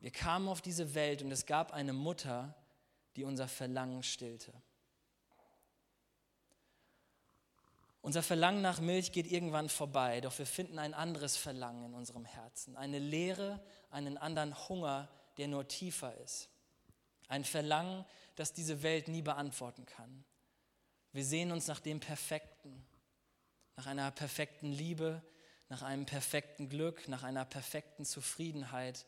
Wir 0.01 0.11
kamen 0.11 0.49
auf 0.49 0.61
diese 0.61 0.95
Welt 0.95 1.23
und 1.23 1.33
es 1.33 1.47
gab 1.47 1.73
eine 1.73 1.93
Mutter, 1.93 2.55
die 3.17 3.25
unser 3.25 3.49
Verlangen 3.49 4.03
stillte. 4.03 4.53
Unser 8.01 8.23
Verlangen 8.23 8.63
nach 8.63 8.81
Milch 8.81 9.11
geht 9.11 9.27
irgendwann 9.27 9.69
vorbei, 9.69 10.21
doch 10.21 10.39
wir 10.39 10.47
finden 10.47 10.79
ein 10.79 10.95
anderes 10.95 11.37
Verlangen 11.37 11.87
in 11.87 11.95
unserem 11.95 12.25
Herzen, 12.25 12.77
eine 12.77 13.01
Leere, 13.01 13.61
einen 13.91 14.17
anderen 14.17 14.57
Hunger, 14.69 15.09
der 15.37 15.49
nur 15.49 15.67
tiefer 15.67 16.17
ist. 16.19 16.49
Ein 17.27 17.45
Verlangen, 17.45 18.05
das 18.37 18.53
diese 18.53 18.83
Welt 18.83 19.09
nie 19.09 19.23
beantworten 19.23 19.85
kann. 19.85 20.25
Wir 21.13 21.25
sehen 21.25 21.51
uns 21.51 21.67
nach 21.67 21.81
dem 21.81 22.01
Perfekten, 22.01 22.87
nach 23.77 23.87
einer 23.87 24.11
perfekten 24.13 24.71
Liebe, 24.73 25.23
nach 25.69 25.83
einem 25.83 26.07
perfekten 26.07 26.69
Glück, 26.69 27.09
nach 27.09 27.23
einer 27.23 27.45
perfekten 27.45 28.05
Zufriedenheit, 28.05 29.07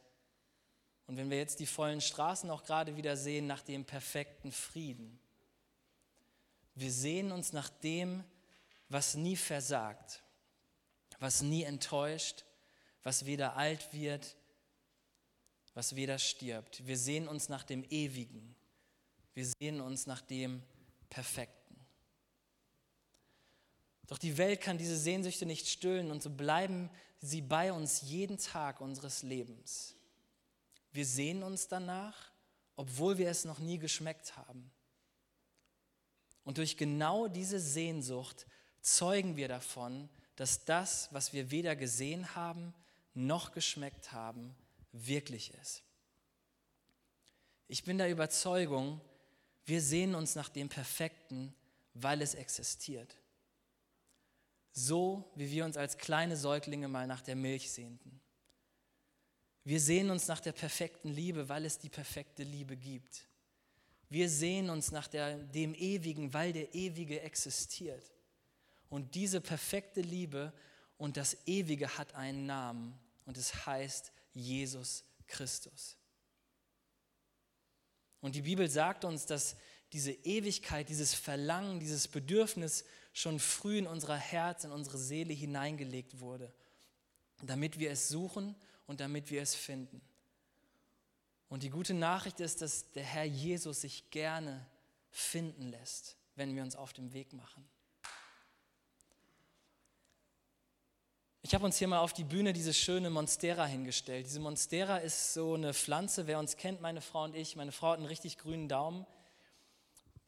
und 1.11 1.17
wenn 1.17 1.29
wir 1.29 1.39
jetzt 1.39 1.59
die 1.59 1.67
vollen 1.67 2.01
Straßen 2.01 2.49
auch 2.51 2.63
gerade 2.63 2.97
wieder 2.97 3.17
sehen, 3.17 3.49
nach 3.49 3.63
dem 3.63 3.85
perfekten 3.85 4.53
Frieden. 4.53 5.19
Wir 6.77 6.93
sehen 6.93 7.33
uns 7.33 7.53
nach 7.53 7.69
dem, 7.69 8.23
was 8.89 9.17
nie 9.17 9.35
versagt, 9.35 10.23
was 11.19 11.43
nie 11.43 11.65
enttäuscht, 11.65 12.45
was 13.03 13.27
weder 13.27 13.57
alt 13.57 13.93
wird, 13.93 14.37
was 15.75 15.97
weder 15.97 16.21
stirbt. 16.21 16.87
Wir 16.87 16.97
sehen 16.97 17.27
uns 17.27 17.49
nach 17.49 17.65
dem 17.65 17.83
Ewigen. 17.91 18.55
Wir 19.35 19.47
sehen 19.47 19.81
uns 19.81 20.07
nach 20.07 20.21
dem 20.21 20.63
Perfekten. 21.09 21.60
Doch 24.11 24.19
die 24.19 24.39
Welt 24.39 24.61
kann 24.61 24.77
diese 24.77 24.97
Sehnsüchte 24.97 25.47
nicht 25.47 25.69
stillen 25.69 26.11
und 26.11 26.21
so 26.21 26.31
bleiben 26.31 26.91
sie 27.21 27.41
bei 27.41 27.73
uns 27.73 28.03
jeden 28.03 28.39
Tag 28.39 28.81
unseres 28.81 29.23
Lebens. 29.23 29.95
Wir 30.91 31.07
sehen 31.07 31.45
uns 31.45 31.69
danach, 31.69 32.33
obwohl 32.75 33.19
wir 33.19 33.31
es 33.31 33.45
noch 33.45 33.61
nie 33.61 33.79
geschmeckt 33.79 34.37
haben. 34.37 34.69
Und 36.43 36.59
durch 36.59 36.77
genau 36.77 37.29
diese 37.29 37.61
Sehnsucht 37.61 38.49
zeugen 38.81 39.37
wir 39.37 39.47
davon, 39.47 40.09
dass 40.35 40.65
das, 40.65 41.09
was 41.13 41.33
wir 41.33 41.53
weder 41.53 41.77
gesehen 41.77 42.35
haben 42.35 42.75
noch 43.15 43.53
geschmeckt 43.53 44.11
haben, 44.11 44.57
wirklich 44.91 45.55
ist. 45.55 45.85
Ich 47.69 47.85
bin 47.85 47.99
der 47.99 48.11
Überzeugung, 48.11 49.01
wir 49.67 49.81
sehen 49.81 50.17
uns 50.17 50.35
nach 50.35 50.49
dem 50.49 50.69
Perfekten, 50.69 51.55
weil 51.95 52.23
es 52.23 52.35
existiert. 52.35 53.20
So 54.73 55.31
wie 55.35 55.51
wir 55.51 55.65
uns 55.65 55.77
als 55.77 55.99
kleine 55.99 56.37
Säuglinge 56.37 56.89
mal 56.89 57.07
nach 57.07 57.23
der 57.23 57.37
Milch 57.37 57.71
sehnten. 57.71 58.21
Wir 59.65 59.81
sehen 59.81 60.11
uns 60.11 60.27
nach 60.27 60.41
der 60.41 60.53
perfekten 60.53 61.09
Liebe, 61.09 61.49
weil 61.49 61.65
es 61.65 61.79
die 61.79 61.91
perfekte 61.91 62.43
Liebe 62.43 62.77
gibt. 62.77 63.29
Wir 64.09 64.29
sehen 64.29 64.71
uns 64.71 64.91
nach 64.91 65.07
der, 65.07 65.39
dem 65.39 65.75
Ewigen, 65.75 66.33
weil 66.35 66.53
der 66.53 66.75
Ewige 66.75 67.21
existiert. 67.21 68.13
Und 68.89 69.15
diese 69.15 69.41
perfekte 69.41 70.01
Liebe 70.01 70.53
und 70.99 71.17
das 71.17 71.37
Ewige 71.47 71.97
hat 71.97 72.15
einen 72.15 72.47
Namen 72.47 72.99
und 73.25 73.39
es 73.39 73.67
heißt 73.67 74.13
Jesus 74.33 75.05
Christus. 75.29 75.97
Und 78.21 78.35
die 78.35 78.43
Bibel 78.43 78.69
sagt 78.69 79.05
uns, 79.05 79.27
dass 79.27 79.57
diese 79.93 80.13
Ewigkeit, 80.13 80.89
dieses 80.89 81.15
Verlangen, 81.15 81.81
dieses 81.81 82.09
Bedürfnis 82.09 82.85
schon 83.13 83.39
früh 83.39 83.79
in 83.79 83.87
unser 83.87 84.17
Herz, 84.17 84.65
in 84.65 84.73
unsere 84.73 84.99
Seele 84.99 85.33
hineingelegt 85.33 86.21
wurde, 86.21 86.53
damit 87.43 87.79
wir 87.79 87.91
es 87.91 88.09
suchen 88.09 88.55
und 88.87 89.01
damit 89.01 89.31
wir 89.31 89.43
es 89.43 89.55
finden. 89.55 90.01
Und 91.49 91.65
die 91.65 91.71
gute 91.71 91.95
Nachricht 91.95 92.41
ist, 92.41 92.63
dass 92.63 92.93
der 92.93 93.03
Herr 93.03 93.25
Jesus 93.25 93.81
sich 93.81 94.11
gerne 94.11 94.65
finden 95.11 95.69
lässt, 95.69 96.17
wenn 96.37 96.55
wir 96.55 96.63
uns 96.63 96.77
auf 96.77 96.93
dem 96.93 97.13
Weg 97.13 97.33
machen. 97.33 97.69
Ich 101.43 101.55
habe 101.55 101.65
uns 101.65 101.79
hier 101.79 101.89
mal 101.89 101.99
auf 101.99 102.13
die 102.13 102.23
Bühne 102.23 102.53
diese 102.53 102.73
schöne 102.73 103.11
Monstera 103.11 103.67
hingestellt. 103.67 104.27
Diese 104.27 104.39
Monstera 104.39 104.99
ist 104.99 105.35
so 105.35 105.55
eine 105.55 105.75
Pflanze, 105.75 106.27
wer 106.29 106.39
uns 106.39 106.57
kennt, 106.57 106.81
meine 106.81 107.01
Frau 107.01 107.25
und 107.25 107.35
ich. 107.35 107.57
Meine 107.57 107.73
Frau 107.73 107.89
hat 107.89 107.97
einen 107.97 108.07
richtig 108.07 108.39
grünen 108.39 108.69
Daumen. 108.69 109.05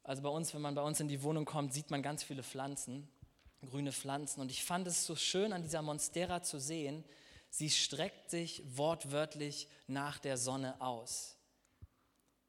Also 0.03 0.23
bei 0.23 0.29
uns, 0.29 0.53
wenn 0.55 0.63
man 0.63 0.75
bei 0.75 0.83
uns 0.83 1.01
in 1.01 1.09
die 1.09 1.23
Wohnung 1.23 1.45
kommt, 1.45 1.73
sieht 1.73 1.91
man 1.91 2.03
ganz 2.03 2.23
viele 2.23 2.43
Pflanzen, 2.43 3.09
grüne 3.69 3.93
Pflanzen. 3.93 4.41
Und 4.41 4.51
ich 4.51 4.65
fand 4.65 4.87
es 4.87 5.07
so 5.07 5.15
schön 5.17 5.53
an 5.53 5.63
dieser 5.63 5.83
Monstera 5.83 6.43
zu 6.43 6.59
sehen, 6.59 7.05
Sie 7.55 7.69
streckt 7.69 8.31
sich 8.31 8.63
wortwörtlich 8.79 9.69
nach 9.87 10.19
der 10.19 10.39
Sonne 10.39 10.81
aus. 10.81 11.37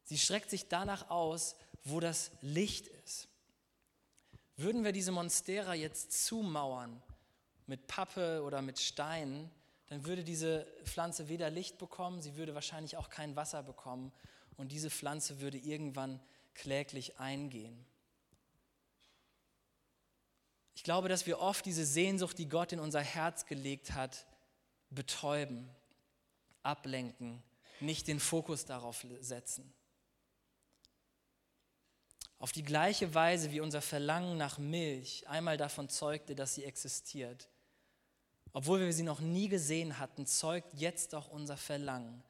Sie 0.06 0.18
streckt 0.18 0.50
sich 0.50 0.70
danach 0.70 1.10
aus, 1.10 1.58
wo 1.84 2.00
das 2.00 2.32
Licht 2.40 2.88
ist. 2.88 3.28
Würden 4.56 4.86
wir 4.86 4.94
diese 4.94 5.12
Monstera 5.12 5.74
jetzt 5.74 6.26
zumauern 6.26 7.04
mit 7.68 7.88
Pappe 7.88 8.44
oder 8.44 8.62
mit 8.62 8.80
Steinen, 8.80 9.52
dann 9.88 10.06
würde 10.06 10.24
diese 10.24 10.66
Pflanze 10.86 11.28
weder 11.28 11.50
Licht 11.50 11.80
bekommen, 11.80 12.22
sie 12.22 12.38
würde 12.38 12.56
wahrscheinlich 12.56 12.96
auch 12.96 13.10
kein 13.10 13.36
Wasser 13.36 13.62
bekommen 13.62 14.14
und 14.56 14.72
diese 14.72 14.90
Pflanze 14.90 15.42
würde 15.42 15.58
irgendwann 15.58 16.22
kläglich 16.54 17.20
eingehen. 17.20 17.86
Ich 20.76 20.84
glaube, 20.84 21.08
dass 21.08 21.26
wir 21.26 21.40
oft 21.40 21.66
diese 21.66 21.86
Sehnsucht, 21.86 22.38
die 22.38 22.50
Gott 22.50 22.74
in 22.74 22.80
unser 22.80 23.02
Herz 23.02 23.46
gelegt 23.46 23.94
hat, 23.94 24.26
betäuben, 24.90 25.70
ablenken, 26.62 27.42
nicht 27.80 28.08
den 28.08 28.20
Fokus 28.20 28.66
darauf 28.66 29.06
setzen. 29.22 29.74
Auf 32.40 32.52
die 32.52 32.64
gleiche 32.64 33.14
Weise 33.14 33.52
wie 33.52 33.62
unser 33.62 33.82
Verlangen 33.82 34.38
nach 34.38 34.58
Milch 34.58 35.28
einmal 35.30 35.56
davon 35.56 35.88
zeugte, 35.88 36.36
dass 36.36 36.56
sie 36.56 36.66
existiert, 36.66 37.48
obwohl 38.52 38.82
wir 38.82 38.94
sie 38.94 39.04
noch 39.04 39.22
nie 39.22 39.48
gesehen 39.48 39.98
hatten, 40.00 40.26
zeugt 40.26 40.74
jetzt 40.74 41.16
auch 41.16 41.30
unser 41.30 41.56
Verlangen 41.56 42.24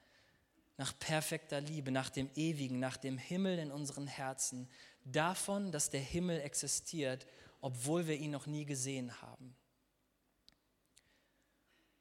nach 0.77 0.97
perfekter 0.97 1.61
Liebe, 1.61 1.91
nach 1.91 2.09
dem 2.09 2.29
Ewigen, 2.35 2.79
nach 2.79 2.97
dem 2.97 3.17
Himmel 3.17 3.59
in 3.59 3.71
unseren 3.71 4.07
Herzen, 4.07 4.69
davon, 5.05 5.71
dass 5.71 5.89
der 5.89 6.01
Himmel 6.01 6.41
existiert, 6.41 7.27
obwohl 7.61 8.07
wir 8.07 8.17
ihn 8.17 8.31
noch 8.31 8.47
nie 8.47 8.65
gesehen 8.65 9.21
haben. 9.21 9.55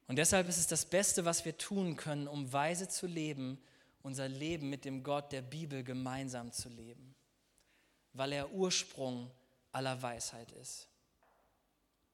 Und 0.08 0.16
deshalb 0.16 0.48
ist 0.48 0.58
es 0.58 0.66
das 0.66 0.84
Beste, 0.84 1.24
was 1.24 1.44
wir 1.44 1.56
tun 1.56 1.96
können, 1.96 2.28
um 2.28 2.52
weise 2.52 2.88
zu 2.88 3.06
leben, 3.06 3.58
unser 4.02 4.28
Leben 4.28 4.68
mit 4.68 4.84
dem 4.84 5.04
Gott 5.04 5.32
der 5.32 5.42
Bibel 5.42 5.84
gemeinsam 5.84 6.52
zu 6.52 6.68
leben, 6.68 7.14
weil 8.12 8.32
er 8.32 8.52
Ursprung 8.52 9.30
aller 9.70 10.02
Weisheit 10.02 10.50
ist. 10.52 10.88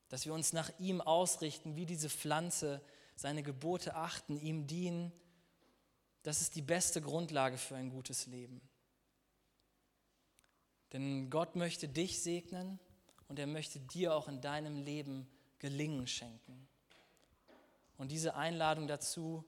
Dass 0.09 0.27
wir 0.27 0.35
uns 0.35 0.53
nach 0.53 0.71
ihm 0.79 1.01
ausrichten, 1.01 1.77
wie 1.77 1.87
diese 1.87 2.09
Pflanze, 2.09 2.83
seine 3.17 3.43
Gebote 3.43 3.95
achten, 3.95 4.39
ihm 4.39 4.67
dienen, 4.67 5.13
das 6.29 6.43
ist 6.43 6.57
die 6.57 6.63
beste 6.63 7.01
Grundlage 7.01 7.57
für 7.57 7.75
ein 7.75 7.89
gutes 7.89 8.27
Leben. 8.27 8.61
Denn 10.93 11.31
Gott 11.31 11.57
möchte 11.57 11.89
dich 11.89 12.23
segnen 12.23 12.79
und 13.29 13.39
er 13.39 13.47
möchte 13.47 13.81
dir 13.81 14.15
auch 14.15 14.29
in 14.29 14.43
deinem 14.43 14.77
Leben 14.77 15.27
Gelingen 15.59 16.07
schenken. 16.07 16.69
Und 17.97 18.13
diese 18.13 18.35
Einladung 18.35 18.89
dazu 18.89 19.43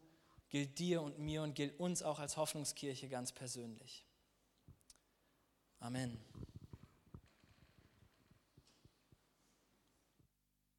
gilt 0.48 0.78
dir 0.78 1.02
und 1.02 1.18
mir 1.18 1.42
und 1.42 1.54
gilt 1.54 1.78
uns 1.78 2.02
auch 2.02 2.18
als 2.18 2.38
Hoffnungskirche 2.38 3.10
ganz 3.10 3.30
persönlich. 3.30 4.06
Amen. 5.80 6.18